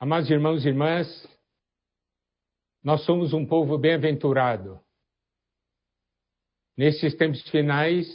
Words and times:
Amados 0.00 0.30
irmãos 0.30 0.64
e 0.64 0.68
irmãs, 0.68 1.26
nós 2.84 3.04
somos 3.04 3.32
um 3.32 3.44
povo 3.44 3.76
bem-aventurado. 3.76 4.80
Nesses 6.76 7.16
tempos 7.16 7.42
finais, 7.48 8.06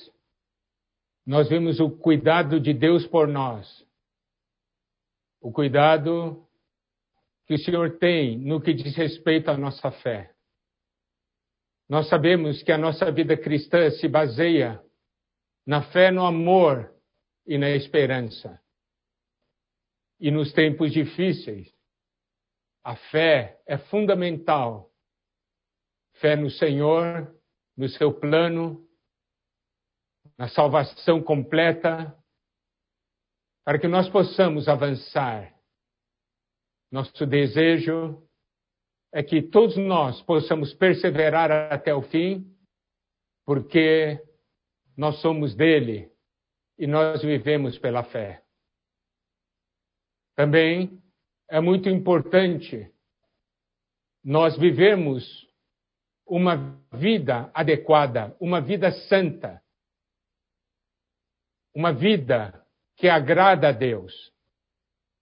nós 1.25 1.49
vemos 1.49 1.81
o 1.81 1.91
cuidado 1.91 2.57
de 2.57 2.73
Deus 2.73 3.05
por 3.05 3.27
nós. 3.27 3.85
O 5.41 5.51
cuidado 5.51 6.47
que 7.45 7.55
o 7.55 7.59
Senhor 7.59 7.97
tem 7.97 8.37
no 8.37 8.61
que 8.61 8.73
diz 8.73 8.95
respeito 8.95 9.51
à 9.51 9.57
nossa 9.57 9.91
fé. 9.91 10.33
Nós 11.89 12.07
sabemos 12.07 12.63
que 12.63 12.71
a 12.71 12.77
nossa 12.77 13.11
vida 13.11 13.35
cristã 13.35 13.91
se 13.91 14.07
baseia 14.07 14.81
na 15.67 15.81
fé, 15.91 16.11
no 16.11 16.25
amor 16.25 16.95
e 17.45 17.57
na 17.57 17.71
esperança. 17.71 18.62
E 20.23 20.31
nos 20.31 20.53
tempos 20.53 20.93
difíceis, 20.93 21.69
a 22.81 22.95
fé 22.95 23.61
é 23.65 23.77
fundamental. 23.77 24.89
Fé 26.13 26.37
no 26.37 26.49
Senhor, 26.49 27.29
no 27.75 27.89
seu 27.89 28.17
plano, 28.17 28.87
na 30.37 30.47
salvação 30.47 31.21
completa, 31.21 32.17
para 33.65 33.77
que 33.77 33.89
nós 33.89 34.07
possamos 34.07 34.69
avançar. 34.69 35.53
Nosso 36.89 37.25
desejo 37.25 38.25
é 39.11 39.21
que 39.21 39.41
todos 39.41 39.75
nós 39.75 40.21
possamos 40.21 40.73
perseverar 40.73 41.51
até 41.51 41.93
o 41.93 42.01
fim, 42.01 42.49
porque 43.45 44.23
nós 44.95 45.19
somos 45.19 45.53
dele 45.53 46.09
e 46.77 46.87
nós 46.87 47.21
vivemos 47.21 47.77
pela 47.77 48.05
fé. 48.05 48.42
Também 50.35 51.01
é 51.49 51.59
muito 51.59 51.89
importante 51.89 52.91
nós 54.23 54.57
vivermos 54.57 55.47
uma 56.25 56.79
vida 56.91 57.51
adequada, 57.53 58.35
uma 58.39 58.61
vida 58.61 58.91
santa, 58.91 59.61
uma 61.75 61.91
vida 61.91 62.65
que 62.95 63.09
agrada 63.09 63.69
a 63.69 63.71
Deus, 63.71 64.33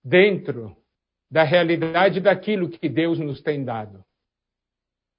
dentro 0.03 0.75
da 1.29 1.43
realidade 1.43 2.19
daquilo 2.19 2.69
que 2.69 2.89
Deus 2.89 3.17
nos 3.19 3.41
tem 3.41 3.63
dado. 3.63 4.05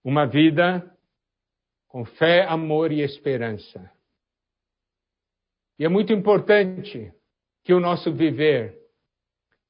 Uma 0.05 0.27
vida 0.27 0.89
com 1.89 2.05
fé, 2.05 2.45
amor 2.45 2.93
e 2.93 3.01
esperança. 3.01 3.91
E 5.79 5.84
é 5.84 5.89
muito 5.89 6.12
importante 6.12 7.12
que 7.65 7.73
o 7.75 7.81
nosso 7.81 8.12
viver 8.12 8.81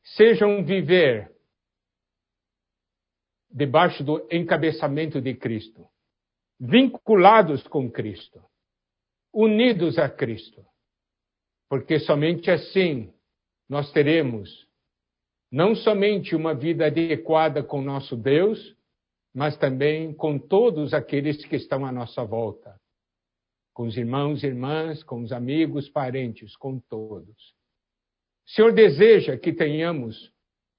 seja 0.03 0.47
um 0.47 0.64
viver 0.64 1.33
debaixo 3.50 4.03
do 4.03 4.27
encabeçamento 4.31 5.20
de 5.20 5.34
Cristo, 5.34 5.86
vinculados 6.58 7.67
com 7.69 7.91
Cristo, 7.91 8.42
unidos 9.33 9.98
a 9.98 10.08
Cristo, 10.08 10.64
porque 11.69 11.98
somente 12.00 12.50
assim 12.50 13.12
nós 13.69 13.92
teremos 13.92 14.69
não 15.50 15.75
somente 15.75 16.34
uma 16.34 16.55
vida 16.55 16.86
adequada 16.86 17.62
com 17.62 17.83
nosso 17.83 18.17
Deus, 18.17 18.75
mas 19.34 19.56
também 19.58 20.14
com 20.14 20.39
todos 20.39 20.95
aqueles 20.95 21.45
que 21.45 21.56
estão 21.56 21.84
à 21.84 21.92
nossa 21.92 22.25
volta, 22.25 22.78
com 23.75 23.84
os 23.84 23.97
irmãos 23.97 24.42
e 24.42 24.47
irmãs, 24.47 25.03
com 25.03 25.23
os 25.23 25.33
amigos, 25.33 25.89
parentes, 25.91 26.56
com 26.56 26.78
todos. 26.78 27.55
O 28.47 28.51
Senhor 28.51 28.73
deseja 28.73 29.37
que 29.37 29.53
tenhamos 29.53 30.33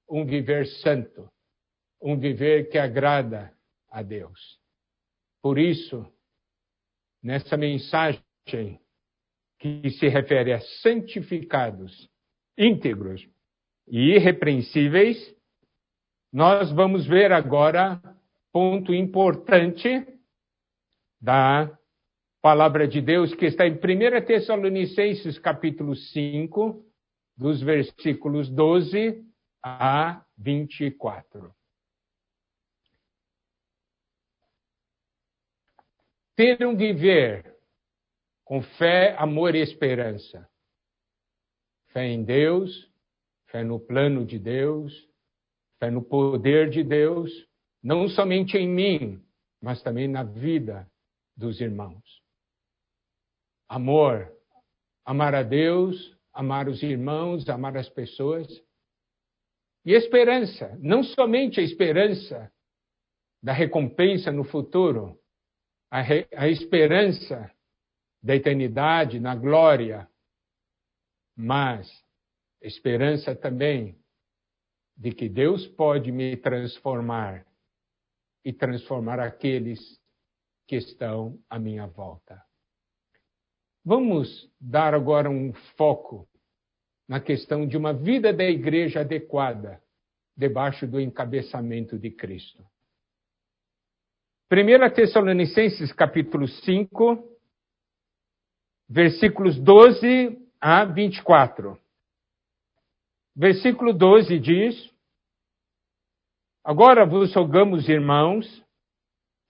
um 0.09 0.25
viver 0.25 0.67
santo, 0.67 1.29
um 2.01 2.17
viver 2.17 2.69
que 2.69 2.77
agrada 2.77 3.55
a 3.89 4.01
Deus. 4.01 4.59
Por 5.41 5.57
isso, 5.57 6.05
nessa 7.21 7.57
mensagem 7.57 8.21
que 9.59 9.89
se 9.91 10.07
refere 10.07 10.53
a 10.53 10.59
santificados, 10.81 12.09
íntegros 12.57 13.27
e 13.87 14.15
irrepreensíveis, 14.15 15.35
nós 16.31 16.71
vamos 16.71 17.05
ver 17.05 17.31
agora 17.31 18.01
ponto 18.51 18.93
importante 18.93 20.05
da 21.21 21.77
palavra 22.41 22.87
de 22.87 23.01
Deus 23.01 23.33
que 23.33 23.45
está 23.45 23.65
em 23.65 23.73
1 23.73 24.25
Tessalonicenses 24.25 25.39
capítulo 25.39 25.95
5, 25.95 26.85
dos 27.35 27.61
versículos 27.61 28.49
12 28.49 29.25
a 29.63 30.23
24. 30.37 31.53
ter 36.35 36.65
um 36.65 36.75
viver 36.75 37.55
com 38.43 38.61
fé, 38.61 39.15
amor 39.17 39.55
e 39.55 39.61
esperança. 39.61 40.47
Fé 41.91 42.07
em 42.07 42.23
Deus, 42.23 42.91
fé 43.47 43.63
no 43.63 43.79
plano 43.79 44.25
de 44.25 44.39
Deus, 44.39 44.93
fé 45.79 45.91
no 45.91 46.03
poder 46.03 46.69
de 46.69 46.83
Deus, 46.83 47.31
não 47.81 48.07
somente 48.09 48.57
em 48.57 48.67
mim, 48.67 49.23
mas 49.61 49.81
também 49.83 50.07
na 50.07 50.23
vida 50.23 50.89
dos 51.37 51.61
irmãos. 51.61 52.03
Amor, 53.69 54.31
amar 55.05 55.35
a 55.35 55.43
Deus, 55.43 56.12
amar 56.33 56.67
os 56.67 56.81
irmãos, 56.81 57.47
amar 57.47 57.77
as 57.77 57.87
pessoas. 57.89 58.47
E 59.85 59.93
esperança, 59.93 60.77
não 60.81 61.03
somente 61.03 61.59
a 61.59 61.63
esperança 61.63 62.51
da 63.41 63.51
recompensa 63.51 64.31
no 64.31 64.43
futuro, 64.43 65.19
a, 65.91 66.01
re, 66.01 66.27
a 66.35 66.47
esperança 66.47 67.51
da 68.21 68.35
eternidade 68.35 69.19
na 69.19 69.35
glória, 69.35 70.09
mas 71.35 71.91
esperança 72.61 73.35
também 73.35 73.99
de 74.95 75.11
que 75.11 75.27
Deus 75.27 75.67
pode 75.67 76.11
me 76.11 76.37
transformar 76.37 77.45
e 78.45 78.53
transformar 78.53 79.19
aqueles 79.19 79.99
que 80.65 80.77
estão 80.77 81.37
à 81.49 81.59
minha 81.59 81.87
volta. 81.87 82.41
Vamos 83.85 84.49
dar 84.61 84.93
agora 84.93 85.29
um 85.29 85.51
foco 85.75 86.25
na 87.05 87.19
questão 87.19 87.67
de 87.67 87.75
uma 87.75 87.93
vida 87.93 88.31
da 88.31 88.45
igreja 88.45 89.01
adequada 89.01 89.81
debaixo 90.37 90.87
do 90.87 91.01
encabeçamento 91.01 91.99
de 91.99 92.09
Cristo. 92.09 92.65
1 94.49 94.93
Tessalonicenses 94.93 95.91
capítulo 95.91 96.47
5, 96.47 97.27
versículos 98.87 99.59
12 99.59 100.39
a 100.61 100.85
24. 100.85 101.77
Versículo 103.35 103.91
12 103.91 104.39
diz: 104.39 104.93
Agora 106.63 107.05
vos 107.05 107.35
rogamos, 107.35 107.89
irmãos, 107.89 108.63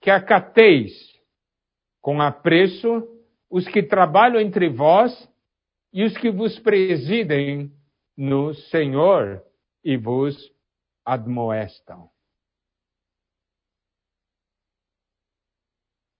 que 0.00 0.10
acateis 0.10 0.92
com 2.00 2.20
apreço 2.20 3.13
os 3.54 3.68
que 3.68 3.82
trabalham 3.82 4.40
entre 4.40 4.68
vós 4.68 5.12
e 5.92 6.02
os 6.02 6.16
que 6.16 6.30
vos 6.30 6.58
presidem 6.58 7.70
no 8.16 8.52
Senhor 8.54 9.40
e 9.84 9.96
vos 9.96 10.36
admoestam. 11.04 12.10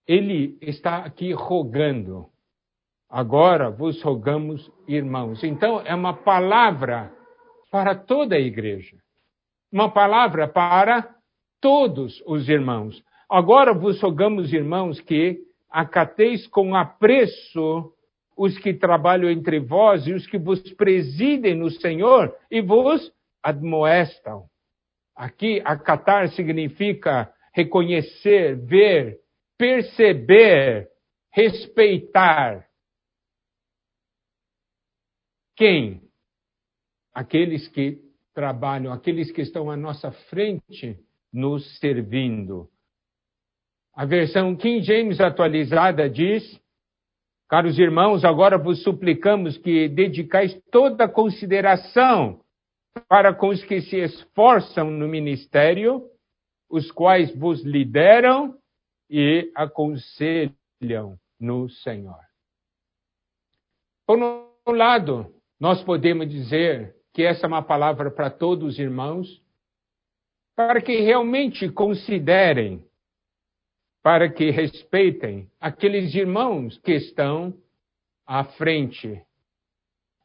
ele 0.07 0.59
está 0.61 0.99
aqui 0.99 1.33
rogando. 1.33 2.29
Agora 3.09 3.71
vos 3.71 4.03
rogamos, 4.03 4.71
irmãos. 4.89 5.43
Então, 5.43 5.81
é 5.81 5.95
uma 5.95 6.15
palavra 6.15 7.13
para 7.71 7.95
toda 7.95 8.37
a 8.37 8.41
igreja. 8.41 8.97
Uma 9.73 9.91
palavra 9.91 10.47
para 10.47 11.15
todos 11.61 12.23
os 12.27 12.49
irmãos. 12.49 13.03
Agora 13.31 13.73
vos 13.73 14.01
rogamos, 14.01 14.53
irmãos, 14.53 15.01
que 15.01 15.41
acateis 15.75 16.47
com 16.47 16.77
apreço 16.77 17.93
os 18.37 18.57
que 18.59 18.73
trabalham 18.73 19.29
entre 19.29 19.59
vós 19.59 20.07
e 20.07 20.13
os 20.13 20.25
que 20.25 20.39
vos 20.39 20.61
presidem 20.75 21.57
no 21.57 21.69
Senhor 21.69 22.33
e 22.49 22.63
vos 22.63 23.13
admoestam. 23.43 24.49
Aqui, 25.17 25.61
acatar 25.65 26.29
significa 26.31 27.35
reconhecer, 27.53 28.57
ver, 28.57 29.19
perceber, 29.59 30.89
respeitar. 31.33 32.69
Quem? 35.57 36.03
Aqueles 37.13 37.67
que 37.67 38.01
trabalham, 38.33 38.93
aqueles 38.93 39.33
que 39.33 39.43
estão 39.43 39.69
à 39.69 39.77
nossa 39.77 40.13
frente 40.13 41.01
nos 41.33 41.79
servindo. 41.79 42.69
A 43.95 44.05
versão 44.05 44.57
King 44.57 44.83
James 44.83 45.21
atualizada 45.21 46.09
diz: 46.11 46.61
Caros 47.49 47.79
irmãos, 47.79 48.25
agora 48.25 48.59
vos 48.59 48.83
suplicamos 48.83 49.57
que 49.59 49.89
dedicais 49.89 50.59
toda 50.71 51.09
consideração 51.09 52.41
para 53.09 53.35
com 53.35 53.49
os 53.49 53.63
que 53.65 53.81
se 53.83 53.97
esforçam 53.97 54.91
no 54.91 55.09
ministério, 55.09 56.09
os 56.69 56.91
quais 56.91 57.35
vos 57.37 57.63
lideram 57.63 58.57
e 59.11 59.51
aconselham 59.55 61.19
no 61.39 61.69
Senhor. 61.69 62.19
Por 64.07 64.19
um 64.19 64.73
lado, 64.73 65.33
nós 65.59 65.83
podemos 65.83 66.29
dizer 66.29 66.95
que 67.13 67.23
essa 67.23 67.47
é 67.47 67.49
uma 67.49 67.63
palavra 67.63 68.11
para 68.11 68.31
todos 68.31 68.71
os 68.71 68.79
irmãos, 68.79 69.43
para 70.57 70.81
que 70.81 71.01
realmente 71.01 71.69
considerem, 71.69 72.85
para 74.05 74.31
que 74.31 74.51
respeitem 74.51 75.51
aqueles 75.59 76.15
irmãos 76.15 76.77
que 76.81 76.93
estão 76.93 77.55
à 78.27 78.45
frente, 78.45 79.25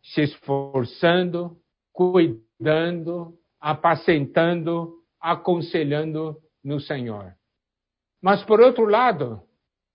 se 0.03 0.23
esforçando, 0.23 1.57
cuidando, 1.93 3.39
apacentando, 3.57 5.01
aconselhando 5.17 6.35
no 6.61 6.81
Senhor. 6.81 7.33
Mas, 8.21 8.43
por 8.43 8.59
outro 8.59 8.83
lado, 8.83 9.41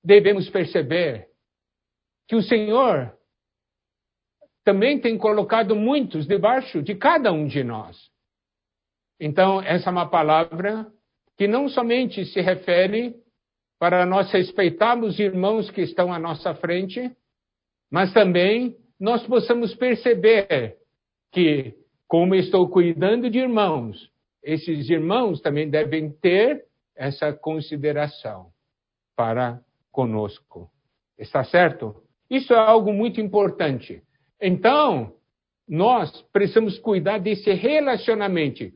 devemos 0.02 0.48
perceber 0.48 1.28
que 2.26 2.36
o 2.36 2.42
Senhor 2.42 3.14
também 4.64 4.98
tem 4.98 5.19
colocado 5.19 5.76
muitos 5.76 6.26
debaixo 6.26 6.82
de 6.82 6.94
cada 6.94 7.31
um 7.34 7.46
de 7.46 7.62
nós. 7.62 8.10
Então, 9.20 9.60
essa 9.60 9.90
é 9.90 9.92
uma 9.92 10.08
palavra 10.08 10.90
que 11.36 11.46
não 11.46 11.69
somente 11.69 12.25
se 12.25 12.40
refere 12.40 13.22
para 13.78 14.06
nós 14.06 14.30
respeitarmos 14.30 15.14
os 15.14 15.20
irmãos 15.20 15.70
que 15.70 15.82
estão 15.82 16.12
à 16.12 16.18
nossa 16.18 16.54
frente, 16.54 17.10
mas 17.90 18.12
também 18.12 18.76
nós 18.98 19.26
possamos 19.26 19.74
perceber 19.74 20.76
que, 21.32 21.74
como 22.06 22.34
estou 22.34 22.68
cuidando 22.68 23.28
de 23.28 23.38
irmãos, 23.38 24.10
esses 24.42 24.88
irmãos 24.88 25.40
também 25.40 25.68
devem 25.68 26.10
ter 26.10 26.64
essa 26.94 27.32
consideração 27.32 28.46
para 29.16 29.60
conosco. 29.90 30.70
Está 31.18 31.44
certo? 31.44 32.02
Isso 32.28 32.52
é 32.52 32.58
algo 32.58 32.92
muito 32.92 33.20
importante. 33.20 34.02
Então, 34.40 35.14
nós 35.68 36.22
precisamos 36.32 36.78
cuidar 36.78 37.18
desse 37.18 37.52
relacionamento, 37.52 38.72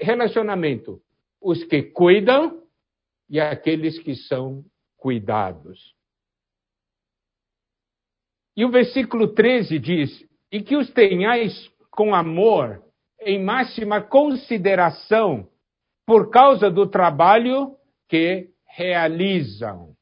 relacionamento, 0.00 1.00
os 1.40 1.64
que 1.64 1.82
cuidam 1.82 2.61
e 3.32 3.40
aqueles 3.40 3.98
que 3.98 4.14
são 4.14 4.62
cuidados. 4.98 5.94
E 8.54 8.62
o 8.62 8.70
versículo 8.70 9.32
13 9.32 9.78
diz: 9.78 10.28
E 10.52 10.62
que 10.62 10.76
os 10.76 10.90
tenhais 10.90 11.70
com 11.90 12.14
amor, 12.14 12.84
em 13.22 13.42
máxima 13.42 14.02
consideração, 14.02 15.48
por 16.06 16.30
causa 16.30 16.70
do 16.70 16.86
trabalho 16.86 17.74
que 18.06 18.50
realizam. 18.66 19.94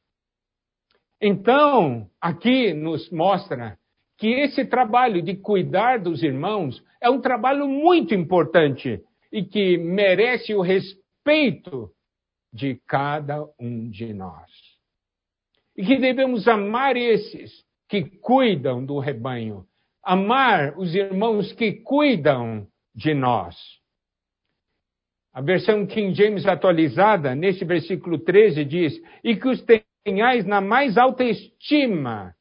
Então, 1.21 2.09
aqui 2.19 2.73
nos 2.73 3.09
mostra 3.11 3.77
que 4.17 4.27
esse 4.27 4.65
trabalho 4.65 5.21
de 5.21 5.37
cuidar 5.37 5.99
dos 5.99 6.21
irmãos 6.21 6.83
é 6.99 7.09
um 7.09 7.21
trabalho 7.21 7.67
muito 7.67 8.13
importante 8.13 9.01
e 9.31 9.43
que 9.43 9.77
merece 9.77 10.53
o 10.53 10.61
respeito 10.61 11.91
de 12.51 12.75
cada 12.87 13.45
um 13.59 13.89
de 13.89 14.13
nós. 14.13 14.49
E 15.75 15.85
que 15.85 15.97
devemos 15.97 16.47
amar 16.47 16.97
esses 16.97 17.65
que 17.87 18.03
cuidam 18.03 18.85
do 18.85 18.99
rebanho, 18.99 19.65
amar 20.03 20.77
os 20.77 20.93
irmãos 20.95 21.51
que 21.53 21.73
cuidam 21.73 22.67
de 22.93 23.13
nós. 23.13 23.55
A 25.33 25.41
versão 25.41 25.85
King 25.85 26.13
James 26.13 26.45
atualizada, 26.45 27.33
nesse 27.33 27.63
versículo 27.63 28.19
13, 28.19 28.65
diz: 28.65 29.01
E 29.23 29.35
que 29.37 29.47
os 29.47 29.63
tenhais 30.03 30.45
na 30.45 30.59
mais 30.59 30.97
alta 30.97 31.23
estima, 31.23 32.35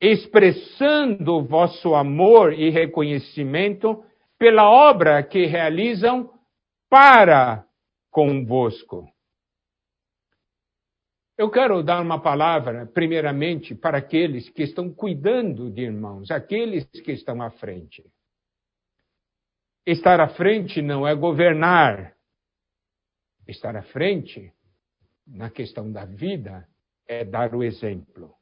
expressando 0.00 1.36
o 1.36 1.44
vosso 1.44 1.94
amor 1.94 2.52
e 2.52 2.68
reconhecimento 2.68 4.04
pela 4.38 4.70
obra 4.70 5.22
que 5.22 5.46
realizam 5.46 6.30
para 6.90 7.67
convosco. 8.10 9.08
Eu 11.36 11.50
quero 11.50 11.82
dar 11.84 12.02
uma 12.02 12.20
palavra, 12.20 12.84
primeiramente, 12.86 13.74
para 13.74 13.98
aqueles 13.98 14.48
que 14.48 14.64
estão 14.64 14.92
cuidando 14.92 15.70
de 15.70 15.82
irmãos, 15.82 16.30
aqueles 16.32 16.84
que 16.86 17.12
estão 17.12 17.40
à 17.40 17.50
frente. 17.50 18.04
Estar 19.86 20.20
à 20.20 20.28
frente 20.28 20.82
não 20.82 21.06
é 21.06 21.14
governar. 21.14 22.16
Estar 23.46 23.76
à 23.76 23.82
frente, 23.82 24.52
na 25.26 25.48
questão 25.48 25.90
da 25.92 26.04
vida, 26.04 26.68
é 27.06 27.24
dar 27.24 27.54
o 27.54 27.62
exemplo. 27.62 28.34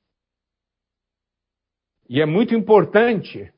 E 2.08 2.20
é 2.20 2.26
muito 2.26 2.54
importante, 2.54 3.52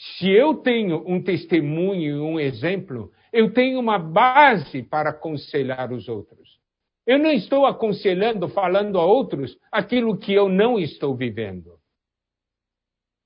se 0.00 0.30
eu 0.30 0.54
tenho 0.54 1.04
um 1.06 1.22
testemunho 1.22 2.02
e 2.02 2.20
um 2.20 2.40
exemplo, 2.40 3.12
eu 3.32 3.52
tenho 3.52 3.78
uma 3.78 3.98
base 3.98 4.82
para 4.82 5.10
aconselhar 5.10 5.92
os 5.92 6.08
outros. 6.08 6.58
Eu 7.06 7.18
não 7.18 7.30
estou 7.30 7.66
aconselhando, 7.66 8.48
falando 8.48 8.98
a 8.98 9.04
outros 9.04 9.58
aquilo 9.70 10.16
que 10.16 10.32
eu 10.32 10.48
não 10.48 10.78
estou 10.78 11.14
vivendo. 11.14 11.78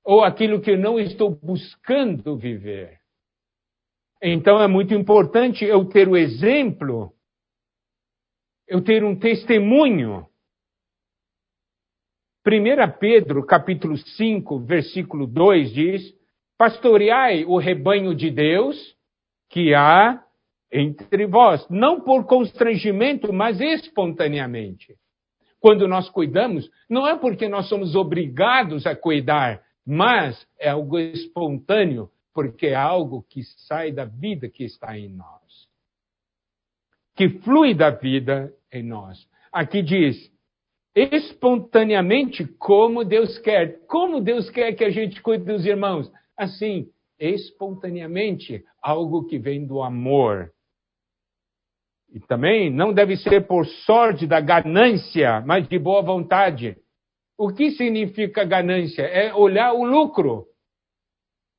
Ou 0.03 0.23
aquilo 0.23 0.61
que 0.61 0.71
eu 0.71 0.77
não 0.77 0.99
estou 0.99 1.31
buscando 1.31 2.37
viver. 2.37 2.99
Então 4.21 4.61
é 4.61 4.67
muito 4.67 4.93
importante 4.93 5.63
eu 5.63 5.85
ter 5.85 6.07
o 6.07 6.17
exemplo, 6.17 7.13
eu 8.67 8.83
ter 8.83 9.03
um 9.03 9.17
testemunho 9.17 10.27
1 12.47 12.99
Pedro, 12.99 13.43
capítulo 13.43 13.97
5, 13.97 14.59
versículo 14.59 15.25
2 15.25 15.73
diz: 15.73 16.24
Pastoreai 16.57 17.45
o 17.45 17.57
rebanho 17.57 18.15
de 18.15 18.31
Deus 18.31 18.95
que 19.49 19.73
há 19.73 20.23
entre 20.71 21.25
vós, 21.25 21.65
não 21.69 22.01
por 22.01 22.25
constrangimento, 22.25 23.31
mas 23.31 23.59
espontaneamente. 23.61 24.95
Quando 25.59 25.87
nós 25.87 26.09
cuidamos, 26.09 26.69
não 26.89 27.07
é 27.07 27.17
porque 27.17 27.47
nós 27.47 27.67
somos 27.69 27.95
obrigados 27.95 28.85
a 28.85 28.95
cuidar, 28.95 29.61
mas 29.85 30.45
é 30.59 30.69
algo 30.69 30.99
espontâneo, 30.99 32.09
porque 32.33 32.67
é 32.67 32.75
algo 32.75 33.25
que 33.29 33.41
sai 33.67 33.91
da 33.91 34.05
vida 34.05 34.49
que 34.49 34.63
está 34.63 34.97
em 34.97 35.09
nós. 35.09 35.69
Que 37.15 37.29
flui 37.29 37.73
da 37.73 37.89
vida 37.89 38.53
em 38.71 38.83
nós. 38.83 39.25
Aqui 39.51 39.81
diz: 39.81 40.29
espontaneamente 40.93 42.45
como 42.45 43.05
Deus 43.05 43.37
quer. 43.39 43.85
Como 43.87 44.21
Deus 44.21 44.49
quer 44.49 44.73
que 44.73 44.83
a 44.83 44.89
gente 44.89 45.21
cuide 45.21 45.45
dos 45.45 45.65
irmãos? 45.65 46.11
Assim, 46.37 46.89
espontaneamente, 47.19 48.63
algo 48.81 49.25
que 49.25 49.37
vem 49.37 49.65
do 49.65 49.81
amor. 49.81 50.51
E 52.09 52.19
também 52.19 52.69
não 52.69 52.93
deve 52.93 53.17
ser 53.17 53.47
por 53.47 53.65
sorte 53.65 54.27
da 54.27 54.39
ganância, 54.39 55.41
mas 55.45 55.67
de 55.67 55.77
boa 55.79 56.01
vontade. 56.01 56.77
O 57.37 57.51
que 57.53 57.71
significa 57.71 58.45
ganância? 58.45 59.01
É 59.01 59.33
olhar 59.33 59.73
o 59.73 59.83
lucro. 59.83 60.39
O 60.41 60.47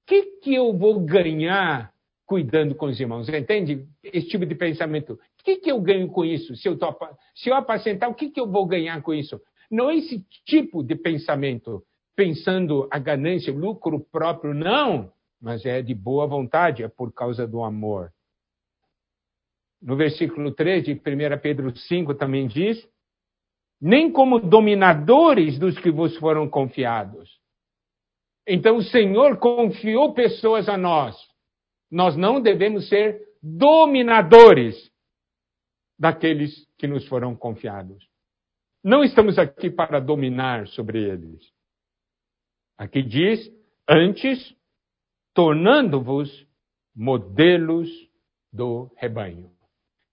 que, 0.06 0.22
que 0.40 0.54
eu 0.54 0.72
vou 0.72 1.00
ganhar 1.00 1.92
cuidando 2.24 2.74
com 2.74 2.86
os 2.86 2.98
irmãos? 2.98 3.28
Entende? 3.28 3.86
Esse 4.02 4.28
tipo 4.28 4.46
de 4.46 4.54
pensamento 4.54 5.18
que, 5.46 5.56
que 5.58 5.70
eu 5.70 5.80
ganho 5.80 6.08
com 6.08 6.24
isso? 6.24 6.56
Se 6.56 6.68
eu, 6.68 6.76
tô, 6.76 6.92
se 7.32 7.48
eu 7.48 7.54
apacentar, 7.54 8.10
o 8.10 8.14
que, 8.14 8.30
que 8.30 8.40
eu 8.40 8.50
vou 8.50 8.66
ganhar 8.66 9.00
com 9.00 9.14
isso? 9.14 9.40
Não 9.70 9.88
é 9.88 9.96
esse 9.96 10.26
tipo 10.44 10.82
de 10.82 10.96
pensamento, 10.96 11.84
pensando 12.16 12.88
a 12.90 12.98
ganância, 12.98 13.52
o 13.52 13.58
lucro 13.58 14.00
próprio, 14.00 14.54
não, 14.54 15.12
mas 15.40 15.64
é 15.66 15.82
de 15.82 15.94
boa 15.94 16.26
vontade, 16.26 16.82
é 16.82 16.88
por 16.88 17.12
causa 17.12 17.46
do 17.46 17.62
amor. 17.62 18.10
No 19.80 19.94
versículo 19.94 20.52
3 20.52 20.84
de 20.84 20.92
1 20.94 20.98
Pedro 21.40 21.76
5 21.76 22.14
também 22.14 22.48
diz: 22.48 22.88
nem 23.80 24.10
como 24.10 24.40
dominadores 24.40 25.58
dos 25.58 25.78
que 25.78 25.90
vos 25.90 26.16
foram 26.16 26.48
confiados. 26.48 27.38
Então 28.46 28.76
o 28.76 28.82
Senhor 28.82 29.38
confiou 29.38 30.14
pessoas 30.14 30.68
a 30.68 30.76
nós. 30.78 31.16
Nós 31.90 32.16
não 32.16 32.40
devemos 32.40 32.88
ser 32.88 33.20
dominadores 33.42 34.90
daqueles 35.98 36.66
que 36.78 36.86
nos 36.86 37.06
foram 37.06 37.36
confiados. 37.36 38.08
Não 38.82 39.04
estamos 39.04 39.38
aqui 39.38 39.68
para 39.70 40.00
dominar 40.00 40.66
sobre 40.68 41.02
eles. 41.02 41.55
Aqui 42.78 43.02
diz, 43.02 43.50
antes, 43.88 44.54
tornando-vos 45.34 46.46
modelos 46.94 47.88
do 48.52 48.90
rebanho. 48.96 49.50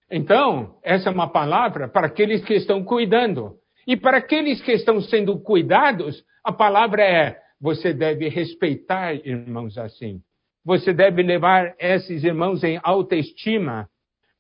Então, 0.10 0.77
essa 0.84 1.10
é 1.10 1.12
uma 1.12 1.27
palavra 1.27 1.88
para 1.88 2.08
aqueles 2.08 2.43
que 2.46 2.53
estão 2.53 2.84
cuidando. 2.84 3.58
E 3.88 3.98
para 3.98 4.17
aqueles 4.17 4.62
que 4.62 4.72
estão 4.72 5.01
sendo 5.01 5.39
cuidados, 5.39 6.24
a 6.43 6.51
palavra 6.51 7.03
é: 7.03 7.41
você 7.60 7.93
deve 7.93 8.29
respeitar 8.29 9.13
irmãos 9.13 9.77
assim. 9.77 10.22
você 10.65 10.93
deve 10.93 11.22
levar 11.22 11.75
esses 11.77 12.24
irmãos 12.24 12.63
em 12.63 12.79
alta 12.84 13.15
estima. 13.15 13.89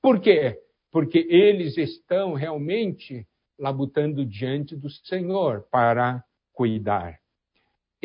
Por 0.01 0.21
quê? 0.21 0.57
Porque 0.91 1.25
eles 1.29 1.77
estão 1.77 2.33
realmente 2.33 3.25
labutando 3.59 4.25
diante 4.25 4.75
do 4.75 4.89
Senhor 4.89 5.65
para 5.69 6.23
cuidar. 6.53 7.22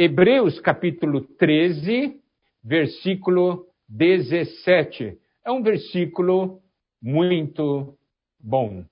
Hebreus 0.01 0.61
capítulo 0.61 1.23
13, 1.23 2.23
versículo 2.63 3.67
17. 3.89 5.19
É 5.45 5.51
um 5.51 5.61
versículo 5.61 6.63
muito 7.03 7.99
bom. 8.39 8.85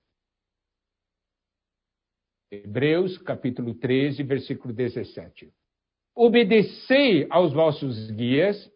Hebreus 2.51 3.17
capítulo 3.19 3.73
13, 3.73 4.21
versículo 4.23 4.73
17. 4.73 5.49
Obedecei 6.13 7.25
aos 7.29 7.53
vossos 7.53 8.11
guias 8.11 8.69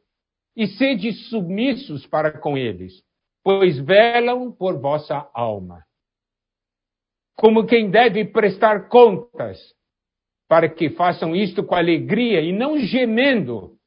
e 0.55 0.67
sede 0.67 1.11
submissos 1.11 2.07
para 2.07 2.39
com 2.39 2.57
eles, 2.57 3.03
pois 3.43 3.77
velam 3.77 4.53
por 4.53 4.79
vossa 4.79 5.29
alma. 5.33 5.85
Como 7.35 7.65
quem 7.65 7.91
deve 7.91 8.23
prestar 8.23 8.87
contas, 8.87 9.59
para 10.51 10.67
que 10.67 10.89
façam 10.89 11.33
isto 11.33 11.63
com 11.63 11.75
alegria 11.75 12.41
e 12.41 12.51
não 12.51 12.77
gemendo, 12.77 13.77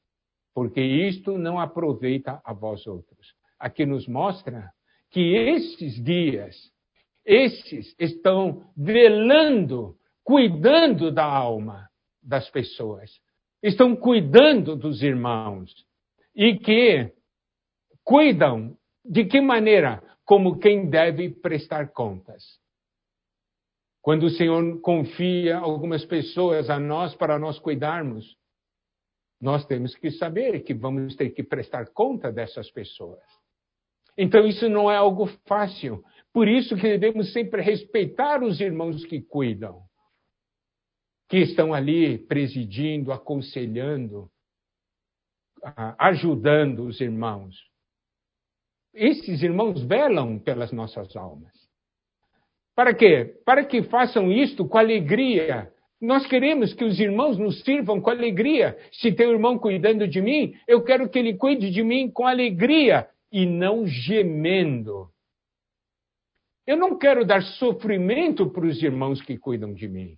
porque 0.55 0.81
isto 0.81 1.37
não 1.37 1.61
aproveita 1.61 2.41
a 2.43 2.55
vós 2.55 2.87
outros. 2.87 3.35
Aqui 3.61 3.85
nos 3.85 4.09
mostra 4.09 4.71
que 5.11 5.35
esses 5.35 5.99
guias, 5.99 6.57
esses 7.23 7.95
estão 8.01 8.65
velando, 8.75 9.95
cuidando 10.25 11.13
da 11.13 11.27
alma 11.27 11.87
das 12.23 12.49
pessoas, 12.49 13.11
estão 13.63 13.95
cuidando 13.95 14.75
dos 14.75 15.03
irmãos 15.03 15.71
e 16.35 16.57
que 16.57 17.13
cuidam 18.03 18.75
de 19.05 19.27
que 19.27 19.39
maneira? 19.39 20.03
Como 20.25 20.59
quem 20.59 20.89
deve 20.89 21.29
prestar 21.29 21.93
contas. 21.93 22.43
Quando 24.05 24.25
o 24.25 24.31
Senhor 24.31 24.83
confia 24.83 25.57
algumas 25.57 26.05
pessoas 26.05 26.69
a 26.69 26.79
nós 26.79 27.15
para 27.15 27.39
nós 27.39 27.59
cuidarmos, 27.59 28.37
nós 29.41 29.65
temos 29.65 29.97
que 29.97 30.11
saber 30.11 30.61
que 30.61 30.75
vamos 30.75 31.17
ter 31.17 31.31
que 31.31 31.43
prestar 31.43 31.91
conta 31.91 32.31
dessas 32.31 32.71
pessoas. 32.71 33.25
Então 34.15 34.47
isso 34.47 34.69
não 34.69 34.91
é 34.91 34.97
algo 34.97 35.27
fácil. 35.49 36.05
Por 36.35 36.47
isso 36.47 36.77
que 36.77 36.83
devemos 36.83 37.33
sempre 37.33 37.63
respeitar 37.63 38.43
os 38.43 38.61
irmãos 38.61 39.07
que 39.07 39.23
cuidam, 39.23 39.81
que 41.27 41.39
estão 41.39 41.73
ali 41.73 42.19
presidindo, 42.19 43.11
aconselhando, 43.11 44.31
ajudando 45.99 46.85
os 46.85 47.01
irmãos. 47.01 47.57
Esses 48.93 49.43
irmãos 49.43 49.83
velam 49.83 50.39
pelas 50.39 50.73
nossas 50.73 51.17
almas. 51.17 51.64
Para 52.75 52.93
quê? 52.95 53.37
Para 53.45 53.65
que 53.65 53.83
façam 53.85 54.31
isto 54.33 54.67
com 54.67 54.79
alegria. 54.79 55.73
Nós 56.01 56.27
queremos 56.27 56.75
que 56.75 56.85
os 56.85 56.99
irmãos 56.99 57.39
nos 57.39 57.63
sirvam 57.63 58.01
com 58.01 58.11
alegria. 58.11 58.77
Se 58.93 59.13
tem 59.13 59.29
um 59.29 59.33
irmão 59.33 59.59
cuidando 59.59 60.07
de 60.09 60.21
mim, 60.21 60.55
eu 60.67 60.83
quero 60.83 61.09
que 61.09 61.19
ele 61.19 61.35
cuide 61.35 61.71
de 61.71 61.83
mim 61.83 62.11
com 62.11 62.27
alegria 62.27 63.09
e 63.33 63.47
não 63.47 63.87
gemendo. 63.87 65.09
Eu 66.67 66.77
não 66.77 66.99
quero 66.99 67.25
dar 67.25 67.43
sofrimento 67.43 68.51
para 68.51 68.67
os 68.67 68.83
irmãos 68.83 69.21
que 69.23 69.39
cuidam 69.39 69.73
de 69.73 69.87
mim. 69.87 70.17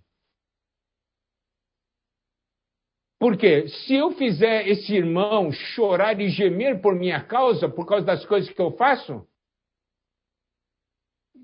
Porque 3.19 3.67
se 3.67 3.95
eu 3.95 4.11
fizer 4.11 4.67
esse 4.67 4.93
irmão 4.93 5.51
chorar 5.51 6.19
e 6.19 6.29
gemer 6.29 6.81
por 6.81 6.95
minha 6.95 7.21
causa, 7.23 7.67
por 7.67 7.85
causa 7.85 8.05
das 8.05 8.25
coisas 8.25 8.49
que 8.49 8.61
eu 8.61 8.71
faço, 8.71 9.27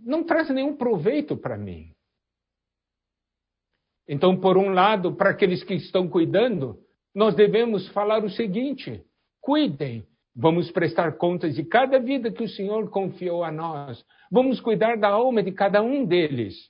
não 0.06 0.24
traz 0.24 0.50
nenhum 0.50 0.76
proveito 0.76 1.36
para 1.38 1.58
mim. 1.58 1.92
Então, 4.08 4.40
por 4.40 4.58
um 4.58 4.70
lado, 4.70 5.16
para 5.16 5.30
aqueles 5.30 5.64
que 5.64 5.74
estão 5.74 6.10
cuidando, 6.10 6.80
nós 7.16 7.36
devemos 7.36 7.88
falar 7.90 8.24
o 8.24 8.30
seguinte: 8.30 9.04
cuidem, 9.40 10.06
vamos 10.36 10.72
prestar 10.72 11.18
contas 11.18 11.56
de 11.56 11.64
cada 11.64 12.00
vida 12.00 12.32
que 12.32 12.44
o 12.44 12.50
Senhor 12.50 12.90
confiou 12.90 13.44
a 13.44 13.52
nós, 13.52 14.04
vamos 14.32 14.60
cuidar 14.60 14.98
da 14.98 15.10
alma 15.10 15.42
de 15.42 15.52
cada 15.52 15.82
um 15.82 16.06
deles. 16.06 16.70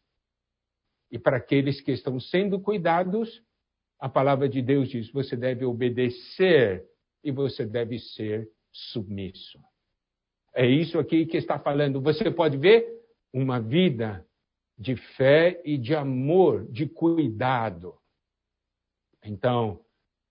E 1.11 1.17
para 1.17 1.37
aqueles 1.37 1.81
que 1.81 1.91
estão 1.91 2.19
sendo 2.19 2.59
cuidados, 2.59 3.41
a 3.99 4.09
palavra 4.09 4.47
de 4.47 4.61
Deus 4.61 4.89
diz: 4.89 5.11
você 5.11 5.35
deve 5.35 5.65
obedecer 5.65 6.85
e 7.23 7.31
você 7.31 7.65
deve 7.65 7.99
ser 7.99 8.47
submisso. 8.71 9.59
É 10.55 10.67
isso 10.67 10.99
aqui 10.99 11.25
que 11.25 11.37
está 11.37 11.57
falando. 11.57 11.99
Você 12.01 12.29
pode 12.29 12.57
ver 12.57 13.02
uma 13.33 13.59
vida 13.59 14.25
de 14.77 14.95
fé 15.15 15.61
e 15.65 15.77
de 15.77 15.95
amor, 15.95 16.65
de 16.71 16.85
cuidado. 16.87 17.95
Então, 19.23 19.79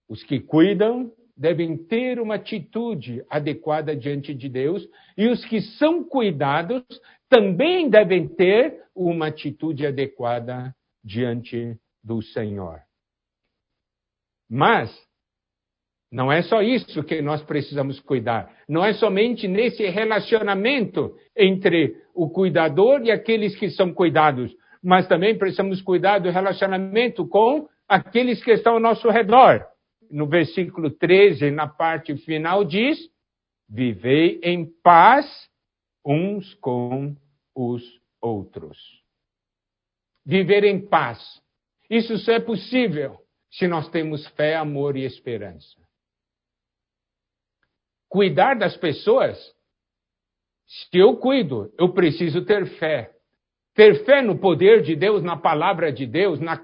os 0.09 0.23
que 0.23 0.39
cuidam 0.39 1.13
devem 1.37 1.77
ter 1.77 2.21
uma 2.21 2.35
atitude 2.35 3.25
adequada 3.29 3.97
diante 3.97 4.35
de 4.35 4.49
Deus, 4.49 4.87
e 5.17 5.29
os 5.29 5.45
que 5.47 5.61
são 5.61 6.05
cuidados 6.05 6.85
também 7.29 7.89
devem 7.89 8.29
ter 8.29 8.85
uma 8.95 9.29
atitude 9.29 9.87
adequada 9.87 10.75
diante 11.03 11.77
do 12.05 12.21
Senhor. 12.23 12.81
Mas 14.49 14.95
não 16.13 16.31
é 16.31 16.43
só 16.43 16.61
isso 16.61 17.03
que 17.03 17.23
nós 17.23 17.43
precisamos 17.43 17.99
cuidar. 18.01 18.55
Não 18.69 18.85
é 18.85 18.93
somente 18.93 19.49
nesse 19.49 19.89
relacionamento 19.89 21.17
entre 21.35 21.97
o 22.15 22.29
cuidador 22.29 23.03
e 23.03 23.11
aqueles 23.11 23.57
que 23.57 23.71
são 23.71 23.93
cuidados, 23.93 24.55
mas 24.83 25.07
também 25.07 25.37
precisamos 25.37 25.81
cuidar 25.81 26.19
do 26.19 26.31
relacionamento 26.31 27.27
com 27.27 27.69
aqueles 27.89 28.43
que 28.43 28.53
estão 28.53 28.75
ao 28.75 28.81
nosso 28.81 29.09
redor. 29.09 29.67
No 30.11 30.27
versículo 30.27 30.91
13, 30.91 31.51
na 31.51 31.67
parte 31.67 32.15
final, 32.17 32.65
diz: 32.65 32.99
Vivei 33.69 34.41
em 34.43 34.67
paz 34.83 35.27
uns 36.05 36.53
com 36.55 37.17
os 37.55 37.83
outros. 38.21 38.79
Viver 40.25 40.65
em 40.65 40.81
paz. 40.87 41.41
Isso 41.89 42.17
só 42.19 42.33
é 42.33 42.41
possível 42.41 43.19
se 43.51 43.67
nós 43.69 43.89
temos 43.91 44.27
fé, 44.29 44.57
amor 44.57 44.97
e 44.97 45.05
esperança. 45.05 45.81
Cuidar 48.09 48.55
das 48.55 48.77
pessoas, 48.77 49.39
se 50.67 50.99
eu 50.99 51.17
cuido, 51.17 51.73
eu 51.79 51.93
preciso 51.93 52.45
ter 52.45 52.67
fé. 52.79 53.11
Ter 53.75 54.05
fé 54.05 54.23
no 54.23 54.39
poder 54.39 54.83
de 54.83 54.95
Deus, 54.95 55.23
na 55.23 55.37
palavra 55.37 55.93
de 55.93 56.07
Deus, 56.07 56.41
na, 56.41 56.63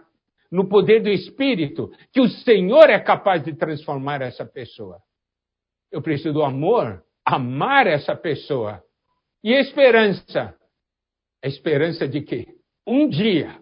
no 0.50 0.68
poder 0.68 1.02
do 1.02 1.08
Espírito, 1.08 1.90
que 2.12 2.20
o 2.20 2.28
Senhor 2.28 2.90
é 2.90 2.98
capaz 2.98 3.44
de 3.44 3.54
transformar 3.54 4.22
essa 4.22 4.44
pessoa. 4.44 5.00
Eu 5.90 6.02
preciso 6.02 6.34
do 6.34 6.42
amor, 6.42 7.02
amar 7.24 7.86
essa 7.86 8.14
pessoa. 8.14 8.82
E 9.42 9.52
esperança. 9.52 10.54
A 11.42 11.46
esperança 11.46 12.06
de 12.08 12.20
que 12.22 12.46
um 12.86 13.08
dia 13.08 13.58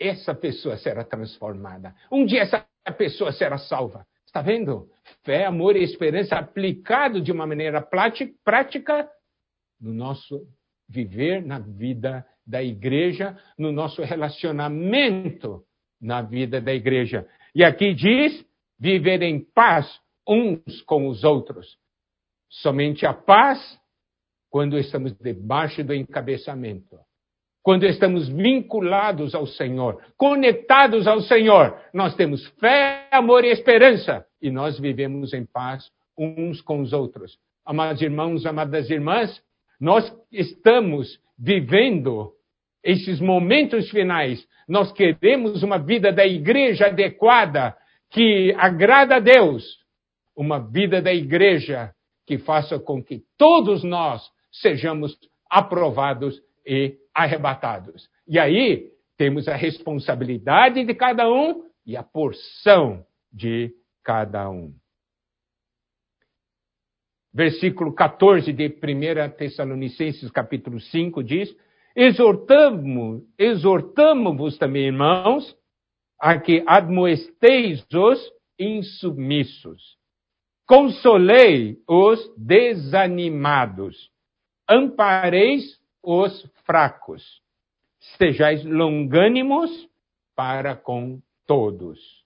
essa 0.00 0.34
pessoa 0.34 0.76
será 0.76 1.04
transformada. 1.04 1.94
Um 2.10 2.24
dia 2.24 2.42
essa 2.42 2.66
pessoa 2.96 3.32
será 3.32 3.58
salva. 3.58 4.06
Está 4.32 4.40
vendo? 4.40 4.88
Fé, 5.24 5.44
amor 5.44 5.76
e 5.76 5.82
esperança 5.82 6.36
aplicado 6.38 7.20
de 7.20 7.30
uma 7.30 7.46
maneira 7.46 7.82
prática 7.82 9.06
no 9.78 9.92
nosso 9.92 10.48
viver 10.88 11.44
na 11.44 11.58
vida 11.58 12.26
da 12.46 12.62
igreja, 12.62 13.38
no 13.58 13.70
nosso 13.70 14.00
relacionamento 14.02 15.62
na 16.00 16.22
vida 16.22 16.62
da 16.62 16.72
igreja. 16.72 17.28
E 17.54 17.62
aqui 17.62 17.92
diz: 17.92 18.42
viver 18.78 19.20
em 19.20 19.38
paz 19.38 20.00
uns 20.26 20.80
com 20.86 21.08
os 21.08 21.24
outros. 21.24 21.76
Somente 22.48 23.04
a 23.04 23.12
paz 23.12 23.78
quando 24.48 24.78
estamos 24.78 25.12
debaixo 25.12 25.84
do 25.84 25.94
encabeçamento 25.94 26.98
quando 27.62 27.86
estamos 27.86 28.28
vinculados 28.28 29.34
ao 29.34 29.46
Senhor, 29.46 30.02
conectados 30.16 31.06
ao 31.06 31.20
Senhor, 31.20 31.78
nós 31.94 32.14
temos 32.16 32.44
fé, 32.58 33.06
amor 33.10 33.44
e 33.44 33.50
esperança 33.50 34.26
e 34.40 34.50
nós 34.50 34.78
vivemos 34.78 35.32
em 35.32 35.46
paz 35.46 35.90
uns 36.18 36.60
com 36.60 36.80
os 36.80 36.92
outros. 36.92 37.38
Amados 37.64 38.02
irmãos, 38.02 38.44
amadas 38.44 38.90
irmãs, 38.90 39.40
nós 39.80 40.12
estamos 40.30 41.20
vivendo 41.38 42.32
esses 42.82 43.20
momentos 43.20 43.88
finais. 43.90 44.44
Nós 44.68 44.92
queremos 44.92 45.62
uma 45.62 45.78
vida 45.78 46.12
da 46.12 46.26
igreja 46.26 46.86
adequada, 46.86 47.76
que 48.10 48.54
agrada 48.58 49.16
a 49.16 49.20
Deus, 49.20 49.78
uma 50.36 50.58
vida 50.58 51.00
da 51.00 51.14
igreja 51.14 51.92
que 52.26 52.38
faça 52.38 52.78
com 52.78 53.02
que 53.02 53.22
todos 53.38 53.84
nós 53.84 54.22
sejamos 54.50 55.16
aprovados 55.50 56.40
e 56.66 56.96
arrebatados. 57.14 58.08
E 58.26 58.38
aí 58.38 58.90
temos 59.16 59.48
a 59.48 59.54
responsabilidade 59.54 60.84
de 60.84 60.94
cada 60.94 61.30
um 61.30 61.64
e 61.86 61.96
a 61.96 62.02
porção 62.02 63.04
de 63.32 63.72
cada 64.02 64.50
um. 64.50 64.74
versículo 67.32 67.94
14 67.94 68.52
de 68.52 68.68
1 68.68 69.36
Tessalonicenses, 69.36 70.30
capítulo 70.30 70.78
5, 70.80 71.22
diz: 71.24 71.54
Exortamos, 71.96 73.22
exortamos-vos 73.38 74.58
também, 74.58 74.86
irmãos, 74.86 75.56
a 76.20 76.38
que 76.38 76.62
admoesteis 76.66 77.84
os 77.92 78.32
insubmissos. 78.58 79.96
Consolei 80.66 81.78
os 81.88 82.32
desanimados. 82.36 84.10
Ampareis 84.68 85.81
os 86.02 86.42
fracos. 86.64 87.22
Sejais 88.18 88.64
longânimos 88.64 89.70
para 90.34 90.74
com 90.74 91.20
todos. 91.46 92.22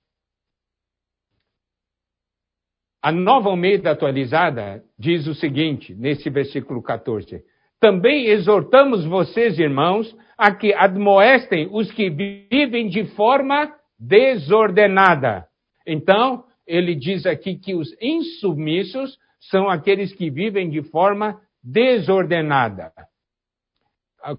A 3.02 3.12
nova 3.12 3.50
Almeida 3.50 3.90
atualizada 3.90 4.82
diz 4.98 5.26
o 5.26 5.34
seguinte, 5.34 5.94
nesse 5.94 6.28
versículo 6.30 6.82
14: 6.82 7.44
Também 7.78 8.26
exortamos 8.26 9.04
vocês, 9.04 9.58
irmãos, 9.58 10.16
a 10.36 10.52
que 10.52 10.74
admoestem 10.74 11.68
os 11.70 11.90
que 11.92 12.10
vivem 12.10 12.88
de 12.88 13.04
forma 13.14 13.72
desordenada. 13.98 15.46
Então, 15.86 16.44
ele 16.66 16.94
diz 16.94 17.26
aqui 17.26 17.56
que 17.56 17.74
os 17.74 17.94
insubmissos 18.00 19.18
são 19.40 19.68
aqueles 19.68 20.12
que 20.12 20.30
vivem 20.30 20.68
de 20.68 20.82
forma 20.82 21.40
desordenada. 21.62 22.92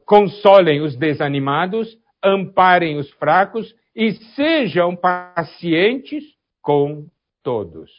Consolem 0.05 0.81
os 0.81 0.95
desanimados, 0.95 1.97
amparem 2.23 2.97
os 2.97 3.09
fracos 3.11 3.73
e 3.95 4.13
sejam 4.35 4.95
pacientes 4.95 6.23
com 6.61 7.07
todos. 7.43 7.91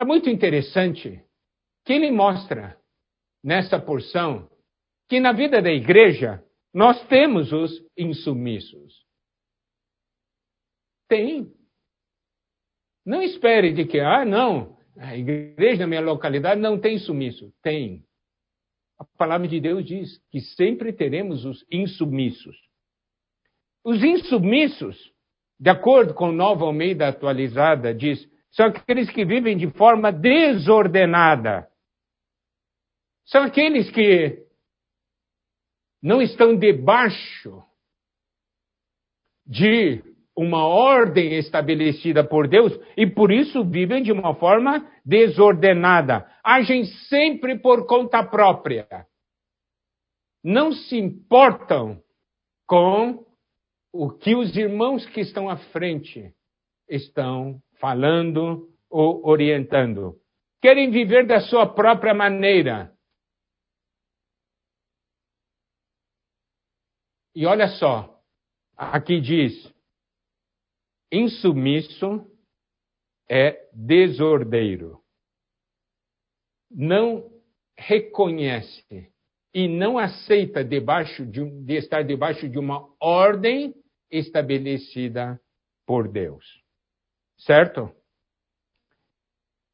É 0.00 0.04
muito 0.04 0.28
interessante 0.28 1.22
que 1.84 1.92
ele 1.92 2.10
mostra 2.10 2.78
nessa 3.42 3.78
porção 3.78 4.48
que 5.08 5.20
na 5.20 5.32
vida 5.32 5.62
da 5.62 5.70
igreja 5.70 6.42
nós 6.72 7.06
temos 7.06 7.52
os 7.52 7.82
insumissos. 7.96 9.06
Tem. 11.08 11.52
Não 13.04 13.22
espere 13.22 13.72
de 13.72 13.86
que, 13.86 14.00
ah, 14.00 14.24
não, 14.24 14.76
a 14.98 15.16
igreja 15.16 15.82
na 15.82 15.86
minha 15.86 16.00
localidade 16.00 16.60
não 16.60 16.78
tem 16.78 16.98
sumiço. 16.98 17.52
Tem. 17.62 18.05
A 18.98 19.04
palavra 19.04 19.46
de 19.46 19.60
Deus 19.60 19.84
diz 19.84 20.18
que 20.30 20.40
sempre 20.40 20.92
teremos 20.92 21.44
os 21.44 21.64
insubmissos. 21.70 22.56
Os 23.84 24.02
insubmissos, 24.02 25.12
de 25.60 25.70
acordo 25.70 26.14
com 26.14 26.32
Nova 26.32 26.64
Almeida 26.64 27.08
atualizada, 27.08 27.94
diz, 27.94 28.28
são 28.50 28.66
aqueles 28.66 29.10
que 29.10 29.24
vivem 29.24 29.56
de 29.56 29.70
forma 29.70 30.10
desordenada. 30.10 31.68
São 33.26 33.42
aqueles 33.42 33.90
que 33.90 34.46
não 36.02 36.22
estão 36.22 36.56
debaixo 36.56 37.62
de 39.46 40.02
uma 40.36 40.66
ordem 40.66 41.34
estabelecida 41.38 42.22
por 42.22 42.46
Deus 42.46 42.78
e 42.96 43.06
por 43.06 43.32
isso 43.32 43.64
vivem 43.64 44.02
de 44.02 44.12
uma 44.12 44.34
forma 44.34 44.86
desordenada. 45.04 46.30
Agem 46.44 46.84
sempre 47.08 47.58
por 47.58 47.86
conta 47.86 48.22
própria. 48.22 48.86
Não 50.44 50.72
se 50.72 50.98
importam 50.98 52.00
com 52.66 53.24
o 53.92 54.10
que 54.10 54.36
os 54.36 54.54
irmãos 54.56 55.06
que 55.06 55.20
estão 55.20 55.48
à 55.48 55.56
frente 55.56 56.32
estão 56.88 57.60
falando 57.80 58.68
ou 58.90 59.26
orientando. 59.26 60.16
Querem 60.60 60.90
viver 60.90 61.26
da 61.26 61.40
sua 61.40 61.66
própria 61.66 62.12
maneira. 62.12 62.92
E 67.34 67.44
olha 67.46 67.68
só, 67.68 68.18
aqui 68.76 69.20
diz: 69.20 69.75
Insumisso 71.10 72.26
é 73.28 73.68
desordeiro. 73.72 75.00
Não 76.70 77.30
reconhece 77.78 79.10
e 79.54 79.68
não 79.68 79.98
aceita 79.98 80.64
debaixo 80.64 81.24
de, 81.24 81.44
de 81.64 81.74
estar 81.76 82.02
debaixo 82.02 82.48
de 82.48 82.58
uma 82.58 82.86
ordem 83.00 83.74
estabelecida 84.10 85.40
por 85.86 86.08
Deus. 86.08 86.44
Certo? 87.38 87.90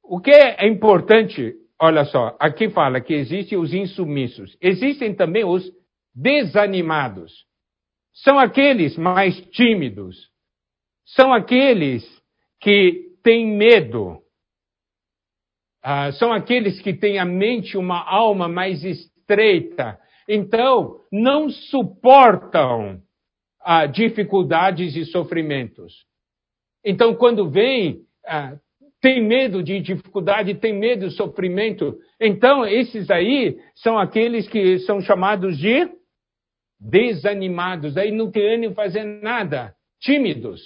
O 0.03 0.21
que 0.21 0.31
é 0.31 0.67
importante, 0.67 1.55
olha 1.81 2.05
só, 2.05 2.37
aqui 2.39 2.69
fala 2.71 3.01
que 3.01 3.15
existem 3.15 3.57
os 3.57 3.73
insumissos, 3.73 4.57
existem 4.61 5.15
também 5.15 5.45
os 5.45 5.73
desanimados. 6.15 7.47
São 8.13 8.39
aqueles 8.39 8.97
mais 8.97 9.35
tímidos, 9.51 10.32
são 11.05 11.33
aqueles 11.33 12.05
que 12.61 13.13
têm 13.23 13.47
medo. 13.47 14.19
Ah, 15.83 16.13
são 16.13 16.33
aqueles 16.33 16.81
que 16.81 16.95
têm 16.95 17.19
a 17.19 17.25
mente, 17.25 17.77
uma 17.77 18.03
alma 18.09 18.49
mais 18.49 18.85
estreita. 18.85 19.99
Então, 20.29 21.01
não 21.11 21.51
suportam 21.51 23.03
ah, 23.61 23.87
dificuldades 23.87 24.95
e 24.97 25.05
sofrimentos. 25.05 25.93
Então, 26.85 27.15
quando 27.15 27.51
vem, 27.51 28.03
ah, 28.27 28.57
tem 29.01 29.21
medo 29.21 29.63
de 29.63 29.81
dificuldade, 29.81 30.55
tem 30.55 30.73
medo 30.73 31.09
de 31.09 31.17
sofrimento. 31.17 31.99
Então, 32.21 32.65
esses 32.65 33.11
aí 33.11 33.59
são 33.75 33.99
aqueles 33.99 34.49
que 34.49 34.79
são 34.81 35.01
chamados 35.01 35.59
de 35.59 35.91
desanimados. 36.79 37.97
Aí 37.97 38.13
não 38.13 38.31
querem 38.31 38.73
fazer 38.73 39.05
nada, 39.05 39.75
tímidos. 40.01 40.61